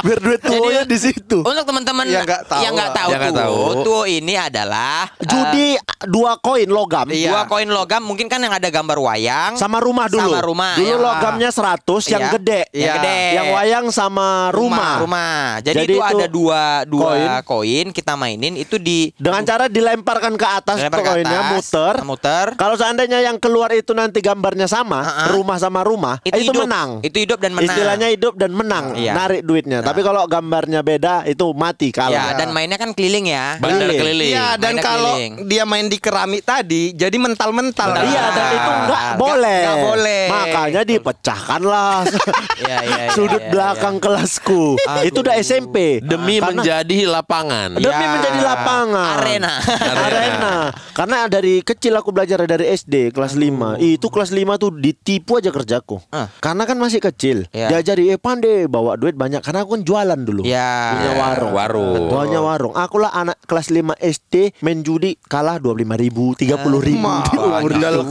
biar 0.01 0.19
duit 0.21 0.41
tuonya 0.41 0.83
di 0.85 0.99
situ. 0.99 1.39
Untuk 1.41 1.65
teman-teman 1.65 2.05
Yang 2.07 2.25
nggak 2.27 2.43
tahu 2.47 2.61
yang 2.63 2.73
nggak 2.73 2.91
lah. 2.91 2.97
tahu 2.97 3.11
Yang 3.11 3.33
tahu. 3.33 3.61
tuh 3.83 4.03
ini 4.07 4.35
adalah 4.37 4.99
eh, 5.11 5.27
Judi 5.27 5.69
dua 6.07 6.33
koin 6.39 6.69
logam. 6.69 7.07
dua 7.09 7.43
koin 7.47 7.69
logam 7.69 8.03
mungkin 8.03 8.27
kan 8.27 8.41
yang 8.41 8.53
ada 8.53 8.69
gambar 8.69 8.99
wayang 8.99 9.53
Sama 9.57 9.79
rumah 9.79 10.07
dulu. 10.07 10.31
Sama 10.31 10.41
rumah. 10.43 10.75
Dulu 10.77 10.89
ya. 10.91 10.99
logamnya 10.99 11.51
100 11.51 12.03
yang 12.07 12.21
Iya. 12.21 12.33
gede. 12.33 12.61
Yang 12.71 12.81
Iya. 12.81 12.93
gede. 12.97 13.19
Yang 13.31 13.47
wayang 13.51 13.87
sama 13.91 14.29
rumah. 14.51 14.95
Rumah. 14.99 15.41
Jadi, 15.63 15.77
Jadi 15.79 15.93
itu, 15.93 15.99
itu 15.99 16.05
ada 16.05 16.27
dua 16.29 16.63
dua 16.85 17.09
koin. 17.09 17.31
koin. 17.45 17.87
kita 17.93 18.15
mainin 18.15 18.55
itu 18.57 18.77
di 18.77 19.13
Dengan 19.17 19.43
cara 19.43 19.67
dilemparkan 19.67 20.35
ke 20.35 20.47
atas 20.47 20.77
Dilempar 20.79 21.01
ke 21.01 21.09
koinnya 21.11 21.41
atas, 21.43 21.53
muter. 21.55 21.95
muter. 22.03 22.47
Kalau 22.57 22.75
seandainya 22.75 23.21
yang 23.21 23.37
keluar 23.37 23.71
itu 23.71 23.93
nanti 23.93 24.21
gambarnya 24.21 24.67
sama, 24.67 25.01
Ha-ha. 25.01 25.25
rumah 25.31 25.57
sama 25.57 25.81
rumah, 25.83 26.19
itu, 26.23 26.35
Itu 26.35 26.53
hidup. 26.53 26.65
menang. 26.65 26.91
Itu 27.01 27.17
hidup 27.19 27.39
dan 27.39 27.53
menang. 27.53 27.70
Istilahnya 27.73 28.09
hidup 28.09 28.35
dan 28.35 28.51
menang, 28.51 28.93
Iya. 28.93 29.13
narik 29.13 29.43
duitnya. 29.43 29.81
Tapi 29.81 30.01
kalau 30.01 30.23
gambarnya 30.25 30.81
beda, 30.81 31.23
itu 31.25 31.47
mati 31.53 31.89
Ya, 31.89 31.97
kalah. 32.01 32.31
dan 32.35 32.51
mainnya 32.51 32.75
kan 32.75 32.91
keliling 32.91 33.27
ya. 33.27 33.57
Bandar 33.57 33.87
Keliling. 33.87 34.01
keliling. 34.01 34.31
Iya 34.31 34.47
dan 34.55 34.73
Mainnya 34.73 34.85
kalau 34.85 35.15
keliling. 35.15 35.35
dia 35.47 35.63
main 35.65 35.87
di 35.87 35.99
keramik 35.99 36.43
tadi 36.43 36.83
jadi 36.93 37.17
mental-mental. 37.17 37.89
Mental. 37.91 38.05
Iya, 38.07 38.25
dan 38.29 38.47
itu 38.49 38.71
nggak 38.71 38.87
Nggak- 38.87 39.17
boleh. 39.17 39.61
nggak 39.61 39.79
boleh. 39.85 40.23
Makanya 40.29 40.83
dipecahkanlah 40.85 41.97
Iya, 42.61 42.77
iya, 42.81 42.99
iya, 43.01 43.11
sudut 43.11 43.39
iya, 43.39 43.49
belakang 43.49 43.97
kelasku. 43.97 44.77
Itu 45.03 45.21
udah 45.21 45.37
SMP. 45.37 46.01
Demi 46.01 46.37
Karena- 46.37 46.49
menjadi 46.57 46.99
lapangan. 47.07 47.69
demi 47.75 47.87
Ya. 47.87 48.11
menjadi 48.11 48.41
lapangan 48.41 49.17
Arena. 49.19 49.55
arena 50.01 50.55
karena 50.91 51.19
dari 51.27 51.61
kecil 51.61 51.93
aku 51.95 52.11
belajar 52.11 52.41
dari 52.43 52.67
SD 52.69 53.11
kelas 53.11 53.35
5 53.35 53.77
itu 53.79 54.07
kelas 54.07 54.31
5 54.31 54.57
tuh 54.57 54.71
ditipu 54.73 55.37
aja 55.37 55.49
kerjaku 55.49 56.01
Ah. 56.09 56.29
karena 56.39 56.65
kan 56.65 56.77
masih 56.77 57.01
kecil 57.01 57.45
Ya. 57.51 57.60
Diajari 57.67 58.09
eh 58.09 58.17
pandai 58.17 58.65
bawa 58.65 58.95
duit 58.95 59.13
banyak 59.13 59.41
karena 59.41 59.61
aku 59.61 59.75
kan 59.75 59.83
jualan 59.83 60.19
dulu 60.19 60.41
Ya. 60.43 60.95
punya 60.95 61.13
warung 61.15 61.53
Warung. 61.53 62.07
Punya 62.07 62.41
warung 62.41 62.73
aku 62.73 62.97
lah 62.97 63.13
anak 63.13 63.43
kelas 63.43 63.69
5 63.69 63.93
SD 63.99 64.35
main 64.61 64.81
judi 64.81 65.19
kalah 65.21 65.59
25 65.59 65.77
ribu 65.99 66.33
30 66.33 66.47
ribu 66.81 67.05
Banyak 67.05 67.77
dalam 67.77 68.07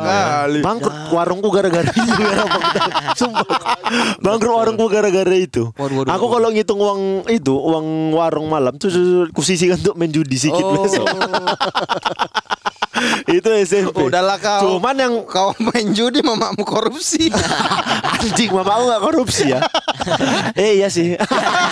ya. 0.00 0.22
Bangkrut 0.60 0.96
warungku 1.10 1.48
gara-gara 1.48 1.84
itu 1.92 2.22
ya. 2.22 2.44
Sumpah 3.12 3.44
Bangkrut 4.18 4.54
warungku 4.54 4.86
gara-gara 4.86 5.34
itu 5.34 5.74
Waduh, 5.74 5.96
waduh, 6.00 6.12
Aku 6.12 6.26
kalau 6.28 6.48
ngitung 6.48 6.78
uang 6.78 7.00
itu 7.28 7.52
Uang 7.52 7.86
warung 8.12 8.46
malam 8.46 8.76
tuh 8.76 8.88
Kusisikan 9.30 9.76
untuk 9.76 9.94
main 9.94 10.08
judi 10.08 10.38
sedikit 10.38 10.62
Oh. 10.62 10.78
besok 10.78 11.04
Itu 13.26 13.48
SMP 13.58 13.98
Udahlah 13.98 14.38
kau. 14.38 14.78
Cuman 14.78 14.94
yang 14.94 15.14
kau 15.26 15.50
main 15.58 15.90
judi 15.90 16.22
mamamu 16.22 16.62
korupsi. 16.62 17.32
Anjing 18.14 18.52
mama 18.62 18.74
aku 18.74 18.84
gak 18.88 19.02
korupsi 19.02 19.44
ya 19.48 19.60
Eh 20.58 20.78
iya 20.78 20.88
sih 20.88 21.14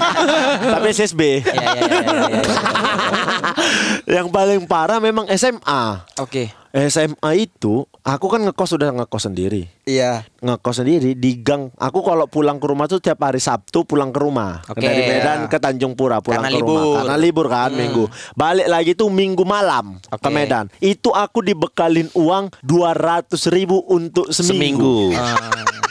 Tapi 0.73 0.87
SSB 0.89 1.43
Iya, 1.43 1.69
iya, 1.77 1.83
iya. 1.83 2.43
Yang 4.07 4.27
paling 4.29 4.61
parah 4.65 4.99
memang 4.99 5.27
SMA 5.33 5.83
Oke. 6.17 6.51
SMA 6.71 7.31
itu 7.37 7.83
Aku 8.01 8.27
kan 8.27 8.41
ngekos 8.41 8.71
sudah 8.71 8.91
ngekos 8.91 9.27
sendiri 9.27 9.67
Iya. 9.83 10.23
ngekos 10.39 10.81
sendiri 10.81 11.13
di 11.13 11.37
gang. 11.37 11.69
Aku 11.75 12.01
kalau 12.01 12.25
pulang 12.25 12.57
ke 12.57 12.65
rumah 12.65 12.87
tuh 12.87 12.97
tiap 12.97 13.19
hari 13.19 13.37
Sabtu 13.37 13.83
pulang 13.83 14.09
ke 14.09 14.17
rumah. 14.17 14.63
Oke. 14.65 14.81
Dari 14.81 15.03
Medan 15.05 15.51
ke 15.51 15.59
Tanjung 15.59 15.93
Pura 15.93 16.23
pulang 16.23 16.41
Karena 16.41 16.49
ke 16.49 16.63
rumah. 16.63 16.71
libur. 16.73 16.95
Karena 16.97 17.17
libur 17.19 17.47
kan 17.51 17.71
minggu. 17.71 18.05
Balik 18.33 18.67
lagi 18.67 18.93
tuh 18.95 19.11
minggu 19.11 19.43
malam 19.43 19.99
ke 20.01 20.15
Oke. 20.17 20.31
Medan. 20.31 20.71
Itu 20.79 21.11
aku 21.11 21.43
dibekalin 21.43 22.09
uang 22.15 22.55
200 22.63 23.27
ribu 23.51 23.83
untuk 23.85 24.31
seminggu. 24.31 25.11
Seminggu. 25.11 25.83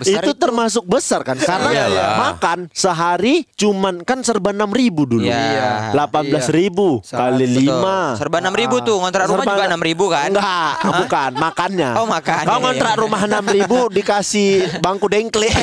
Besar 0.00 0.24
itu, 0.24 0.32
termasuk 0.32 0.84
besar 0.88 1.20
kan 1.20 1.36
karena 1.36 1.70
Iyalah. 1.70 2.16
makan 2.32 2.58
sehari 2.72 3.44
cuman 3.52 4.00
kan 4.00 4.24
serba 4.24 4.50
enam 4.50 4.72
ribu 4.72 5.04
dulu 5.04 5.28
Iya. 5.28 5.92
delapan 5.92 6.22
belas 6.26 6.48
ribu 6.48 7.04
kali 7.04 7.44
Betul. 7.44 7.60
lima 7.60 7.96
Serba 8.16 8.40
6 8.40 8.56
ribu 8.56 8.76
tuh, 8.80 8.96
ngontrak 8.96 9.28
rumah 9.28 9.44
Serba- 9.44 9.56
juga 9.60 9.64
6 9.68 9.82
ribu 9.82 10.04
kan? 10.08 10.28
Enggak, 10.32 10.72
bukan 11.04 11.30
makannya. 11.36 11.90
Oh, 11.96 12.06
makannya, 12.08 12.48
Kau 12.48 12.58
ngontrak 12.58 12.94
iya. 12.94 13.00
rumah 13.00 13.20
6 13.20 13.44
ribu 13.50 13.78
dikasih 13.88 14.50
bangku 14.80 15.06
dengkle. 15.06 15.48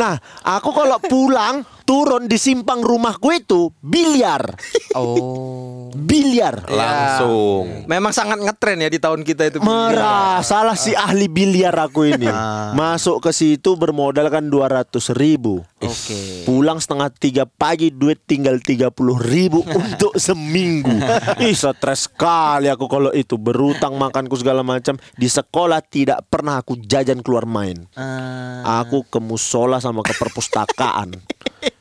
nah, 0.00 0.14
aku 0.42 0.70
kalau 0.72 0.98
pulang 1.00 1.64
turun 1.88 2.28
di 2.28 2.36
simpang 2.36 2.84
rumahku 2.84 3.32
itu 3.32 3.72
biliar, 3.80 4.52
Oh. 4.92 5.88
biliar. 5.96 6.68
Langsung. 6.68 7.88
Memang 7.88 8.12
sangat 8.12 8.36
ngetren 8.38 8.76
ya 8.76 8.92
di 8.92 9.00
tahun 9.00 9.24
kita 9.24 9.48
itu. 9.48 9.58
Merah, 9.60 10.44
salah 10.44 10.76
si 10.76 10.92
ahli 10.92 11.26
biliar 11.26 11.72
aku 11.72 12.04
ini. 12.04 12.28
Masuk 12.76 13.24
ke 13.24 13.30
situ 13.32 13.72
bermodalkan 13.74 14.52
200 14.52 14.84
ribu. 15.16 15.64
Oke. 15.78 16.44
Pulang 16.44 16.76
setengah 16.76 17.08
tiga 17.08 17.44
pagi 17.46 17.88
duit 17.88 18.20
tinggal 18.20 18.58
30 18.58 18.92
ribu 19.24 19.64
untuk 19.80 20.12
seminggu. 20.14 20.92
Ih 21.40 21.54
stres 21.54 22.04
sekali 22.04 22.68
aku 22.68 22.84
kalau 22.84 23.08
itu 23.10 23.38
berutang 23.38 23.96
makanku 23.96 24.36
segala 24.36 24.60
macam 24.60 24.98
di 25.14 25.24
sekolah 25.24 25.80
tidak 25.80 26.26
pernah 26.26 26.60
aku 26.60 26.76
jajan 26.76 27.24
keluar 27.24 27.48
main. 27.48 27.88
Ah, 27.96 28.84
Aku 28.84 29.06
ke 29.06 29.16
musola 29.18 29.78
sama 29.78 30.02
ke 30.02 30.12
perpustakaan. 30.12 31.16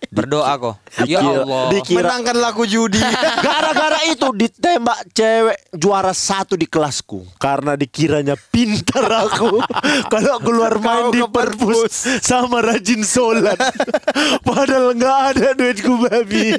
berdoa 0.08 0.54
kok. 0.56 0.76
Ya 1.04 1.20
Dikira- 1.20 1.44
Allah. 1.44 1.64
dikira 1.70 2.00
Menangkan 2.02 2.38
laku 2.40 2.64
judi. 2.64 2.98
gara-gara 3.46 4.00
itu 4.08 4.28
ditembak 4.32 5.00
cewek 5.12 5.58
juara 5.72 6.10
satu 6.10 6.54
di 6.54 6.66
kelasku 6.66 7.22
karena 7.38 7.74
dikiranya 7.74 8.34
pintar 8.36 9.06
aku 9.06 9.62
kalau 10.14 10.40
keluar 10.40 10.78
main 10.78 11.04
Kau 11.04 11.14
di 11.14 11.22
perpus 11.24 11.94
sama 12.20 12.60
rajin 12.60 13.04
sholat 13.04 13.60
padahal 14.48 14.92
nggak 14.92 15.18
ada 15.30 15.48
duitku 15.54 15.94
babi 16.00 16.56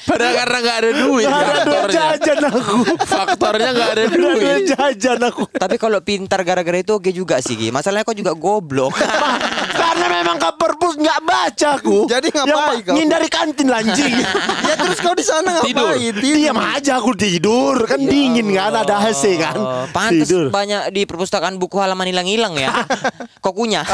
Padahal 0.00 0.34
karena 0.36 0.56
nggak 0.58 0.76
ada 0.76 0.90
duit 0.96 1.24
nggak 1.24 1.38
ada 1.38 1.62
duit 1.62 1.78
faktornya. 1.78 1.94
jajan 1.94 2.42
aku 2.44 2.76
Faktornya 2.98 3.68
nggak 3.70 3.88
ada 3.88 4.02
ada 4.02 4.04
duit 4.10 4.34
duit. 4.34 4.62
jajan 4.68 5.20
aku 5.22 5.42
Tapi 5.52 5.76
kalau 5.76 5.98
pintar 6.00 6.40
gara-gara 6.42 6.78
itu 6.78 6.92
oke 6.92 7.10
juga 7.10 7.38
sih. 7.38 7.70
Masalahnya 7.70 8.02
kok 8.02 8.16
juga 8.16 8.32
goblok. 8.32 8.96
karena 9.70 10.06
memang 10.12 10.36
ke 10.36 10.50
perpus 10.54 10.94
nggak 10.96 11.20
baca 11.22 11.68
aku 11.76 12.07
Jadi 12.08 12.26
ngapain 12.30 12.48
Yang- 12.48 12.82
kau? 12.82 12.94
ngindari 12.96 13.28
kantin 13.28 13.68
lanjing 13.68 14.12
ya 14.68 14.74
terus 14.74 14.98
kau 14.98 15.12
di 15.12 15.22
sana 15.22 15.60
Tidur. 15.60 15.92
ngapain? 15.92 16.14
diam 16.16 16.56
aja 16.56 16.96
aku 16.96 17.12
tidur 17.12 17.84
kan 17.84 18.00
dingin 18.00 18.48
kan 18.50 18.72
ada 18.74 18.98
AC 18.98 19.36
kan 19.36 19.56
pantas 19.90 20.24
tidur 20.24 20.48
banyak 20.48 20.88
di 20.90 21.04
perpustakaan 21.04 21.56
buku 21.56 21.76
halaman 21.76 22.06
hilang-hilang 22.06 22.54
ya. 22.54 22.72
Kokunya. 23.44 23.84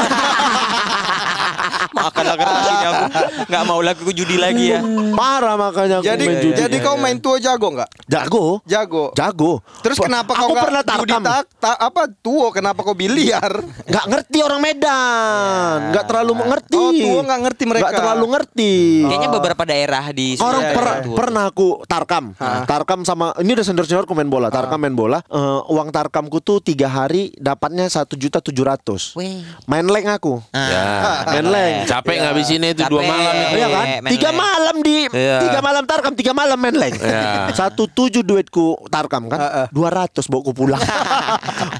Makanlah 1.95 2.35
kertas 2.35 2.65
ini 2.65 2.85
aku. 2.85 3.03
Nggak 3.45 3.63
mau 3.63 3.79
lagi 3.79 3.99
aku 3.99 4.11
judi 4.11 4.35
lagi 4.35 4.65
ya. 4.69 4.79
parah 5.15 5.55
makanya 5.55 5.95
aku 5.99 6.05
Jadi 6.05 6.23
main 6.23 6.37
judi. 6.39 6.57
jadi 6.57 6.77
kau 6.79 6.95
main 6.95 7.17
tua 7.17 7.37
jago 7.39 7.67
nggak? 7.71 7.89
Jago. 8.05 8.45
Jago. 8.65 9.05
Jago. 9.13 9.51
Terus 9.81 9.97
Pa- 9.97 10.05
kenapa 10.05 10.31
aku 10.33 10.41
kau 10.41 10.51
nggak 10.51 10.65
pernah 10.65 10.83
judi 10.83 11.13
tak, 11.15 11.45
tak- 11.57 11.79
apa 11.79 12.01
tuo? 12.19 12.47
Kenapa 12.51 12.79
kau 12.81 12.93
biliar? 12.93 13.51
Nggak 13.85 14.05
ngerti 14.07 14.37
orang 14.39 14.61
Medan. 14.61 15.77
Nggak 15.91 16.05
terlalu 16.05 16.31
mengerti. 16.35 16.75
Oh, 16.77 16.91
tua 16.91 17.21
nggak 17.23 17.39
ngerti 17.47 17.63
mereka. 17.65 17.85
Nggak 17.85 17.95
terlalu 18.05 18.25
ngerti. 18.31 18.73
Kayaknya 19.03 19.29
beberapa 19.31 19.63
daerah 19.63 20.05
di 20.11 20.37
Orang 20.37 20.61
per- 20.71 21.01
pernah 21.09 21.43
aku 21.47 21.81
tarkam, 21.83 22.37
tarkam 22.63 23.01
sama 23.01 23.33
ini 23.39 23.51
udah 23.51 23.65
senior 23.65 23.85
senior 23.85 24.05
main 24.07 24.29
bola, 24.29 24.47
tarkam 24.47 24.77
main 24.77 24.93
bola. 24.93 25.25
Eh, 25.25 25.59
uang 25.67 25.89
tarkamku 25.89 26.37
tuh 26.37 26.61
tiga 26.61 26.85
hari 26.85 27.33
dapatnya 27.35 27.87
satu 27.87 28.13
juta 28.13 28.37
tujuh 28.37 28.61
ratus. 28.61 29.15
Weh. 29.15 29.41
Main 29.65 29.85
leng 29.85 30.05
aku, 30.05 30.37
Ah. 30.51 30.61
Ya. 30.61 30.83
main 31.31 31.47
leng. 31.47 31.73
Capek 31.85 32.15
ngabisinnya 32.19 32.69
itu 32.71 32.83
dua 32.85 33.01
malam 33.01 33.33
itu. 33.33 33.55
Iya 33.55 33.67
kan? 33.67 33.85
Tiga 34.07 34.29
leng. 34.29 34.37
malam 34.37 34.75
di 34.79 34.97
Iya. 35.07 35.37
tiga 35.41 35.59
malam 35.59 35.83
tarkam, 35.83 36.13
tiga 36.13 36.31
malam 36.31 36.57
main 36.57 36.75
leng. 36.75 36.93
Iya. 36.93 37.49
Satu 37.51 37.87
tujuh 37.87 38.21
duitku 38.21 38.77
tarkam 38.87 39.25
kan, 39.25 39.39
dua 39.71 39.89
ratus 39.89 40.27
bawa 40.27 40.41
ku 40.41 40.53
pulang. 40.53 40.81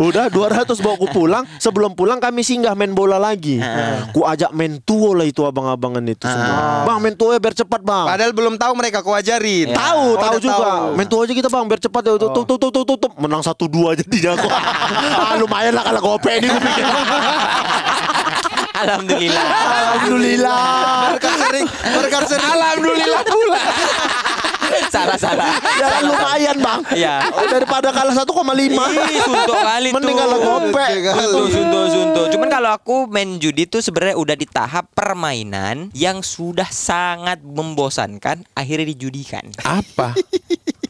Udah 0.01 0.27
dua 0.27 0.47
ratus 0.51 0.79
bawa 0.79 0.95
ku 0.95 1.07
pulang. 1.07 1.43
Sebelum 1.57 1.93
pulang 1.93 2.17
kami 2.17 2.41
singgah 2.41 2.73
main 2.73 2.91
bola 2.91 3.17
lagi. 3.17 3.59
Ku 4.11 4.23
ajak 4.23 4.51
main 4.51 4.79
tuo 4.79 5.11
lah 5.11 5.25
itu 5.25 5.43
abang-abangan 5.43 6.03
itu 6.05 6.14
semua. 6.17 6.83
Bang 6.83 6.97
main 6.97 7.13
tuo 7.13 7.29
ya 7.29 7.37
biar 7.37 7.51
cepat 7.51 7.81
bang. 7.81 8.05
Padahal 8.05 8.31
belum 8.31 8.55
tahu 8.55 8.73
mereka 8.73 8.97
kau 8.99 9.11
ajarin. 9.11 9.71
Tahu, 9.71 10.05
Oh, 10.07 10.17
tahu 10.17 10.35
juga. 10.37 10.55
tahu. 10.55 10.87
Main 10.93 11.05
tuh 11.05 11.19
aja 11.19 11.33
kita 11.33 11.47
bang, 11.47 11.65
biar 11.65 11.79
cepat 11.79 12.01
ya. 12.01 12.11
Tuh, 12.15 12.29
tuh, 12.29 12.43
tuh, 12.45 12.57
tuh, 12.57 12.83
tuh, 12.83 12.97
tuh. 12.97 13.11
Menang 13.15 13.41
satu 13.41 13.65
dua 13.65 13.93
jadinya 13.93 14.33
aku. 14.37 14.47
ah, 14.47 15.33
lumayan 15.35 15.71
lah 15.71 15.83
kalau 15.83 16.01
gope 16.05 16.31
ini 16.31 16.45
gue 16.45 16.61
pikir. 16.61 16.85
Alhamdulillah. 18.75 19.45
Alhamdulillah. 19.71 20.63
Berkat 21.09 21.35
sering, 21.39 21.65
berkat 21.95 22.23
sering. 22.27 22.43
Alhamdulillah 22.45 23.21
pula. 23.23 23.59
Salah 24.95 25.17
salah. 25.19 25.47
Ya 25.75 25.85
kan 25.91 26.03
lumayan 26.07 26.57
bang. 26.63 26.79
Iya. 26.95 27.15
Oh, 27.35 27.45
Daripada 27.51 27.91
kalah 27.91 28.15
1,5. 28.15 28.31
Ih, 28.31 29.21
suntuk 29.27 29.57
kali 29.59 29.87
tuh. 29.91 29.95
Mending 29.99 30.17
kalah 30.17 30.39
gope. 30.39 30.85
Suntuk, 31.11 31.47
suntuk, 31.51 31.85
suntuk. 31.91 32.25
Cuman 32.31 32.47
kalau 32.47 32.69
aku 32.71 32.95
main 33.11 33.37
judi 33.37 33.67
tuh 33.67 33.83
sebenarnya 33.83 34.15
udah 34.15 34.35
di 34.39 34.47
tahap 34.47 34.87
permainan 34.95 35.91
yang 35.91 36.23
sudah 36.23 36.67
sangat 36.71 37.43
membosankan, 37.43 38.47
akhirnya 38.55 38.87
dijudikan. 38.95 39.43
Apa? 39.61 40.15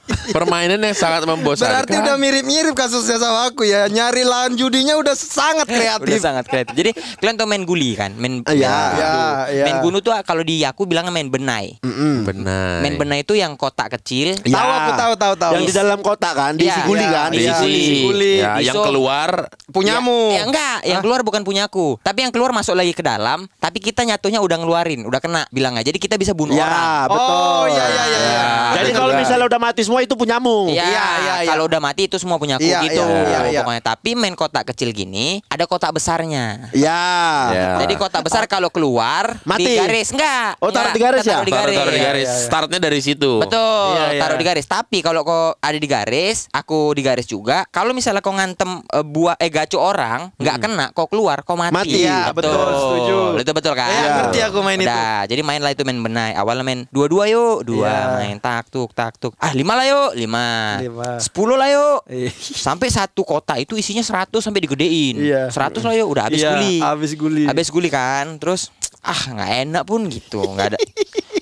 Permainan 0.06 0.82
yang 0.82 0.96
sangat 0.98 1.26
membosankan. 1.26 1.86
Berarti 1.86 1.96
udah 1.98 2.16
mirip-mirip 2.18 2.74
kasusnya 2.74 3.18
sama 3.18 3.50
aku 3.50 3.66
ya. 3.66 3.90
Nyari 3.90 4.22
lahan 4.26 4.54
judinya 4.54 4.98
udah 4.98 5.14
sangat 5.18 5.66
Udah 5.66 5.78
kreatif. 5.78 6.18
sangat 6.22 6.46
kreatif. 6.46 6.74
Jadi 6.74 6.92
kalian 7.22 7.36
tau 7.38 7.48
main 7.50 7.64
guli 7.66 7.98
kan? 7.98 8.14
Main 8.18 8.46
Iya. 8.46 8.78
Iya, 8.96 9.16
iya. 9.50 9.64
Main 9.66 9.78
gunu 9.82 10.02
tuh 10.02 10.14
kalau 10.22 10.46
di 10.46 10.62
aku 10.62 10.86
bilangnya 10.86 11.10
main 11.14 11.30
benai. 11.30 11.78
Benar. 12.26 12.86
Main 12.86 12.96
benai 12.98 13.26
itu 13.26 13.34
yang 13.34 13.58
kotak 13.58 13.98
kecil. 13.98 14.38
Ya. 14.46 14.58
Tahu 14.58 14.70
aku 14.70 14.92
tahu 14.94 15.14
tahu 15.18 15.34
tahu. 15.38 15.54
Yang 15.58 15.64
di 15.70 15.74
dalam 15.74 16.00
kotak 16.06 16.34
kan, 16.38 16.54
diisi 16.54 16.70
Iya, 16.70 16.86
guli 16.86 17.06
iya, 17.06 17.12
kan. 17.12 17.30
Diisi 17.34 17.46
iya. 17.46 17.58
guli. 17.58 17.74
Diisi 17.76 17.96
guli. 18.06 18.34
Ya, 18.42 18.52
yang 18.62 18.76
keluar 18.82 19.30
Punyamu. 19.76 20.32
Ya, 20.32 20.40
ya 20.40 20.42
enggak, 20.48 20.78
yang 20.88 21.00
keluar 21.04 21.20
bukan 21.26 21.44
punyaku. 21.44 22.00
Tapi 22.00 22.24
yang 22.24 22.32
keluar 22.32 22.56
masuk 22.56 22.80
lagi 22.80 22.96
ke 22.96 23.04
dalam, 23.04 23.44
tapi 23.60 23.84
kita 23.84 24.08
nyatunya 24.08 24.40
udah 24.40 24.56
ngeluarin, 24.64 25.04
udah 25.04 25.20
kena 25.20 25.44
bilangnya. 25.52 25.84
Jadi 25.84 26.00
kita 26.00 26.16
bisa 26.16 26.32
bunuh 26.32 26.56
orang. 26.56 26.72
Ya, 26.72 27.12
betul. 27.12 27.36
Oh 27.36 27.66
iya 27.68 27.86
iya 27.92 28.04
iya. 28.08 28.20
iya. 28.24 28.46
Jadi 28.80 28.90
kalau 28.96 29.12
misalnya 29.12 29.46
udah 29.52 29.60
mati 29.60 29.82
semua 29.84 29.95
itu 30.00 30.14
punyamu. 30.14 30.68
Iya, 30.68 30.84
Iya, 30.84 31.06
iya, 31.16 31.36
iya. 31.42 31.48
kalau 31.48 31.66
udah 31.66 31.80
mati 31.80 32.06
itu 32.06 32.16
semua 32.16 32.36
punya 32.36 32.56
aku 32.56 32.64
Iya, 32.64 32.80
gitu. 32.84 33.02
iya, 33.02 33.24
iya, 33.24 33.40
iya. 33.50 33.60
Pokoknya 33.60 33.84
tapi 33.84 34.10
main 34.14 34.34
kotak 34.34 34.68
kecil 34.68 34.90
gini, 34.90 35.40
ada 35.46 35.64
kotak 35.64 35.92
besarnya. 35.92 36.72
Ya. 36.72 37.04
Ya. 37.52 37.70
Jadi 37.80 37.94
kotak 37.96 38.22
besar 38.22 38.46
kalau 38.46 38.68
keluar 38.68 39.38
Mati. 39.44 39.64
di 39.64 39.76
garis 39.76 40.10
enggak? 40.10 40.58
Oh, 40.58 40.70
taruh 40.70 40.90
Enggak, 40.90 40.94
di 40.94 41.02
garis 41.02 41.22
ya? 41.22 41.34
taruh 41.36 41.46
di 41.46 41.54
garis. 41.54 41.78
taruh 41.78 41.92
di 41.92 42.02
garis. 42.02 42.30
Startnya 42.46 42.80
dari 42.80 43.00
situ. 43.00 43.32
Betul, 43.38 43.88
Iya, 43.94 44.06
iya. 44.12 44.22
taruh 44.22 44.36
di 44.36 44.46
garis. 44.46 44.66
Tapi 44.66 44.98
kalau 45.00 45.22
kau 45.22 45.54
ada 45.56 45.76
di 45.76 45.86
garis, 45.86 46.48
aku 46.50 46.92
di 46.92 47.02
garis 47.02 47.26
juga. 47.26 47.64
Kalau 47.68 47.92
misalnya 47.92 48.20
kau 48.20 48.32
ngantem 48.32 48.82
eh, 48.84 49.06
buah 49.06 49.36
eh 49.38 49.48
gacu 49.48 49.78
orang, 49.78 50.32
nggak 50.36 50.58
kena, 50.58 50.86
kau 50.92 51.06
keluar, 51.06 51.42
kau 51.42 51.56
mati. 51.56 51.74
Mati. 51.76 52.00
Iya, 52.02 52.32
betul, 52.32 52.54
setuju. 52.54 53.18
Itu 53.38 53.52
betul 53.54 53.74
kan? 53.74 53.88
Iya, 53.88 54.10
ngerti 54.18 54.40
aku 54.44 54.60
main 54.60 54.78
itu. 54.78 54.88
Udah, 54.88 55.20
jadi 55.26 55.42
main 55.42 55.62
lah 55.62 55.72
itu 55.72 55.84
main 55.84 56.00
benai. 56.00 56.32
Awalnya 56.34 56.64
main 56.64 56.80
dua-dua 56.90 57.28
yuk, 57.28 57.64
dua 57.64 57.86
Iya. 57.86 58.02
main 58.18 58.38
tak 58.38 58.68
tuk 58.68 58.90
tak 58.92 59.16
tuk. 59.16 59.34
Ah 59.38 59.52
lima 59.52 59.74
lah 59.74 59.85
yuk, 59.86 60.12
lima. 60.16 60.48
Lima. 60.78 61.10
Sepuluh 61.18 61.56
lah 61.56 61.70
yuk. 61.70 62.00
Iya. 62.06 62.30
Sampai 62.36 62.90
satu 62.90 63.22
kota 63.22 63.56
itu 63.56 63.74
isinya 63.74 64.02
100 64.02 64.42
sampai 64.42 64.62
digedein. 64.62 65.16
Iya. 65.16 65.48
100 65.50 65.80
lah 65.80 65.94
yuk, 65.94 66.08
udah 66.10 66.24
habis 66.28 66.42
Iya, 66.42 66.52
guli. 66.52 66.76
habis 66.80 67.12
guli. 67.14 67.44
Habis 67.46 67.68
guli 67.70 67.90
kan. 67.90 68.38
Terus 68.38 68.74
ah 69.06 69.22
nggak 69.30 69.52
enak 69.64 69.84
pun 69.86 70.02
gitu, 70.10 70.42
nggak 70.44 70.74
ada. 70.74 70.80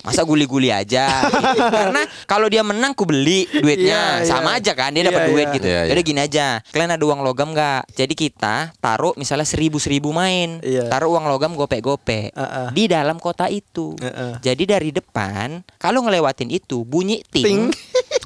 Masa 0.04 0.20
guli-guli 0.20 0.68
aja. 0.68 1.08
Karena 1.56 2.04
kalau 2.28 2.44
dia 2.46 2.60
menang 2.60 2.92
ku 2.92 3.08
beli 3.08 3.48
duitnya 3.48 4.20
Iya, 4.20 4.28
Sama 4.28 4.60
aja 4.60 4.76
kan 4.76 4.92
Dia 4.92 5.08
dapat 5.08 5.24
Iya, 5.24 5.30
duit 5.32 5.46
gitu 5.56 5.64
Iya, 5.64 5.80
iya. 5.80 5.90
Jadi 5.96 6.00
gini 6.04 6.20
aja 6.20 6.46
Kalian 6.60 6.92
ada 6.92 7.04
uang 7.08 7.24
logam 7.24 7.56
nggak? 7.56 7.88
Jadi 7.96 8.12
kita 8.12 8.76
taruh 8.84 9.16
misalnya 9.16 9.48
seribu-seribu 9.48 10.12
main 10.12 10.60
Iya. 10.60 10.92
Taruh 10.92 11.16
uang 11.16 11.24
logam 11.24 11.56
gope-gope 11.56 12.28
Uh-uh. 12.36 12.68
Di 12.76 12.84
dalam 12.84 13.16
kota 13.16 13.48
itu 13.48 13.96
Uh-uh. 13.96 14.36
Jadi 14.44 14.68
dari 14.68 14.92
depan 14.92 15.64
Kalau 15.80 16.04
ngelewatin 16.04 16.52
itu 16.52 16.84
Bunyi 16.84 17.24
ting, 17.24 17.44
Ting. 17.48 17.62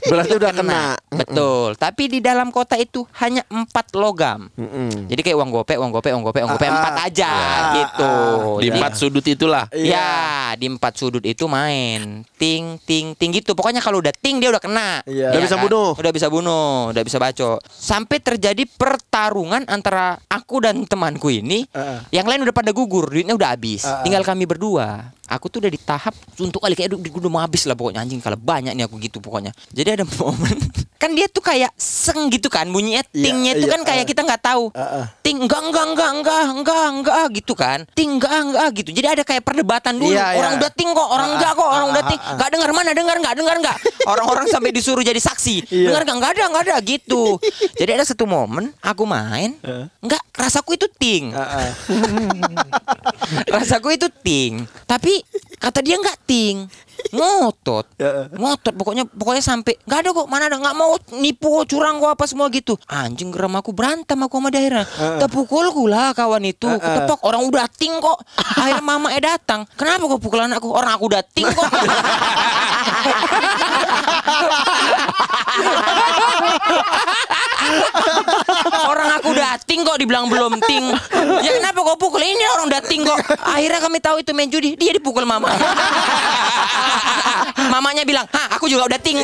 Berarti 0.08 0.32
itu 0.32 0.40
udah 0.40 0.52
kena. 0.52 0.82
Betul. 1.08 1.68
Tapi 1.76 2.02
di 2.08 2.18
dalam 2.18 2.48
kota 2.50 2.74
itu 2.76 3.04
Hanya 3.20 3.44
empat 3.48 3.92
logam. 3.94 4.48
Mm-mm. 4.56 5.08
Jadi 5.08 5.20
kayak 5.20 5.36
uang 5.38 5.50
gope, 5.52 5.74
uang 5.76 5.90
gope, 5.92 6.08
uang 6.10 6.24
gope, 6.24 6.40
uang 6.42 6.52
gope 6.56 6.66
Ah, 6.68 6.74
Empat 6.80 6.96
aja 7.08 7.30
gitu. 7.76 8.12
Di 8.60 8.68
empat 8.72 8.92
sudut 8.96 9.24
itulah. 9.24 9.68
Ya, 10.48 10.56
di 10.56 10.64
empat 10.64 10.96
sudut 10.96 11.20
itu 11.28 11.44
main 11.44 12.24
ting 12.40 12.80
ting 12.88 13.12
ting 13.12 13.30
gitu. 13.36 13.52
Pokoknya 13.52 13.84
kalau 13.84 14.00
udah 14.00 14.16
ting 14.16 14.40
dia 14.40 14.48
udah 14.48 14.62
kena. 14.64 15.04
Iya. 15.04 15.36
Udah 15.36 15.42
bisa 15.44 15.56
bunuh. 15.60 15.90
Udah 15.92 16.12
bisa 16.16 16.26
bunuh, 16.32 16.88
udah 16.88 17.02
bisa 17.04 17.20
baco. 17.20 17.60
Sampai 17.68 18.16
terjadi 18.24 18.64
pertarungan 18.64 19.68
antara 19.68 20.16
aku 20.24 20.64
dan 20.64 20.88
temanku 20.88 21.28
ini. 21.28 21.68
Heeh. 21.68 22.16
Yang 22.16 22.26
lain 22.32 22.40
udah 22.48 22.54
pada 22.56 22.72
gugur, 22.72 23.12
duitnya 23.12 23.36
udah 23.36 23.52
habis. 23.52 23.84
Heeh. 23.84 24.08
Tinggal 24.08 24.24
kami 24.24 24.48
berdua. 24.48 25.12
Aku 25.28 25.52
tuh 25.52 25.60
udah 25.60 25.68
di 25.68 25.76
tahap 25.76 26.16
untuk 26.40 26.64
kali 26.64 26.72
kayak 26.72 26.96
udah, 26.96 27.04
udah 27.04 27.28
mau 27.28 27.44
habis 27.44 27.68
lah 27.68 27.76
pokoknya 27.76 28.00
anjing 28.00 28.24
kalau 28.24 28.40
banyak 28.40 28.72
nih 28.72 28.88
aku 28.88 28.96
gitu 28.96 29.20
pokoknya. 29.20 29.52
Jadi 29.68 30.00
ada 30.00 30.04
momen 30.16 30.56
kan 30.98 31.14
dia 31.14 31.30
tuh 31.30 31.40
kayak 31.40 31.70
seng 31.78 32.26
gitu 32.26 32.50
kan 32.50 32.66
bunyinya 32.66 33.06
Iya, 33.14 33.24
tingnya 33.30 33.52
itu 33.54 33.70
iya, 33.70 33.74
kan 33.78 33.80
kayak 33.86 34.02
eh. 34.04 34.08
kita 34.10 34.20
nggak 34.26 34.42
tahu 34.42 34.64
ting 35.22 35.38
enggak 35.46 35.62
enggak 35.62 35.86
enggak 35.94 36.10
enggak 36.10 36.42
enggak 36.50 36.84
enggak 36.90 37.24
gitu 37.38 37.54
kan 37.54 37.78
ting 37.94 38.18
enggak 38.18 38.34
enggak 38.34 38.68
gitu 38.82 38.90
jadi 38.90 39.06
ada 39.14 39.22
kayak 39.22 39.46
perdebatan 39.46 39.94
dulu 39.94 40.10
Iya, 40.10 40.37
orang 40.38 40.52
iya. 40.54 40.58
udah 40.62 40.70
ting 40.72 40.90
kok 40.94 41.08
orang 41.10 41.30
enggak 41.36 41.52
kok 41.52 41.68
orang 41.68 41.86
udah 41.90 42.04
ting 42.06 42.20
enggak 42.20 42.48
dengar 42.54 42.70
mana 42.72 42.90
dengar 42.94 43.16
enggak 43.18 43.34
dengar 43.34 43.56
enggak 43.58 43.76
orang-orang 44.12 44.46
sampai 44.48 44.70
disuruh 44.72 45.04
jadi 45.04 45.20
saksi. 45.20 45.68
Iya. 45.68 45.92
dengar 45.92 46.02
enggak 46.06 46.16
enggak 46.16 46.30
ada 46.32 46.42
enggak 46.48 46.64
ada 46.70 46.76
gitu. 46.86 47.24
Jadi 47.80 47.90
ada 47.94 48.04
satu 48.06 48.24
momen 48.24 48.72
aku 48.80 49.04
main 49.04 49.58
enggak 50.00 50.22
rasaku 50.34 50.78
itu 50.78 50.86
ting. 50.96 51.34
Heeh. 51.34 51.70
rasaku 53.54 53.98
itu 53.98 54.08
ting. 54.22 54.64
Tapi 54.86 55.20
kata 55.58 55.78
dia 55.84 55.98
enggak 55.98 56.18
ting. 56.26 56.66
Ngotot. 57.14 57.86
Ya. 57.98 58.30
ngotot. 58.30 58.74
Pokoknya 58.78 59.04
pokoknya 59.10 59.42
sampai 59.42 59.74
nggak 59.82 59.98
ada 60.06 60.10
kok 60.14 60.26
mana 60.30 60.46
ada. 60.46 60.56
Nggak 60.58 60.76
mau 60.78 60.94
nipu 61.18 61.66
curang 61.66 61.98
kok 61.98 62.14
apa 62.14 62.24
semua 62.30 62.46
gitu. 62.50 62.78
Anjing 62.86 63.34
geram 63.34 63.58
aku. 63.58 63.74
Berantem 63.74 64.18
aku 64.22 64.38
sama 64.38 64.48
dia 64.54 64.62
akhirnya. 64.62 64.84
Terpukulku 65.22 65.90
lah 65.90 66.14
kawan 66.14 66.46
itu. 66.46 66.66
Ketepok 66.66 67.26
orang 67.26 67.42
udah 67.46 67.66
ting 67.70 67.94
kok. 67.98 68.18
Akhirnya 68.58 68.82
mama 68.82 69.10
eh 69.14 69.22
datang. 69.22 69.66
Kenapa 69.74 70.06
kok 70.06 70.20
pukul 70.22 70.46
anakku? 70.46 70.70
Orang 70.70 70.94
aku 70.94 71.10
udah 71.10 71.22
ting 71.26 71.46
kok 71.46 71.70
orang 78.88 79.08
aku 79.20 79.30
dating 79.34 79.84
kok 79.84 79.96
dibilang 80.00 80.26
belum 80.28 80.60
ting. 80.64 80.84
Ya 81.42 81.50
kenapa 81.56 81.84
kok 81.84 81.98
pukul? 82.00 82.22
Ini 82.22 82.44
orang 82.58 82.68
dating 82.80 83.04
kok. 83.04 83.18
Akhirnya 83.42 83.80
kami 83.80 83.98
tahu 84.00 84.16
itu 84.22 84.30
main 84.36 84.50
judi 84.50 84.74
dia 84.74 84.92
dipukul 84.94 85.24
mama. 85.28 85.52
Mamanya 87.72 88.06
bilang 88.06 88.26
hah 88.30 88.56
aku 88.56 88.70
juga 88.70 88.88
udah 88.88 89.00
ting 89.00 89.18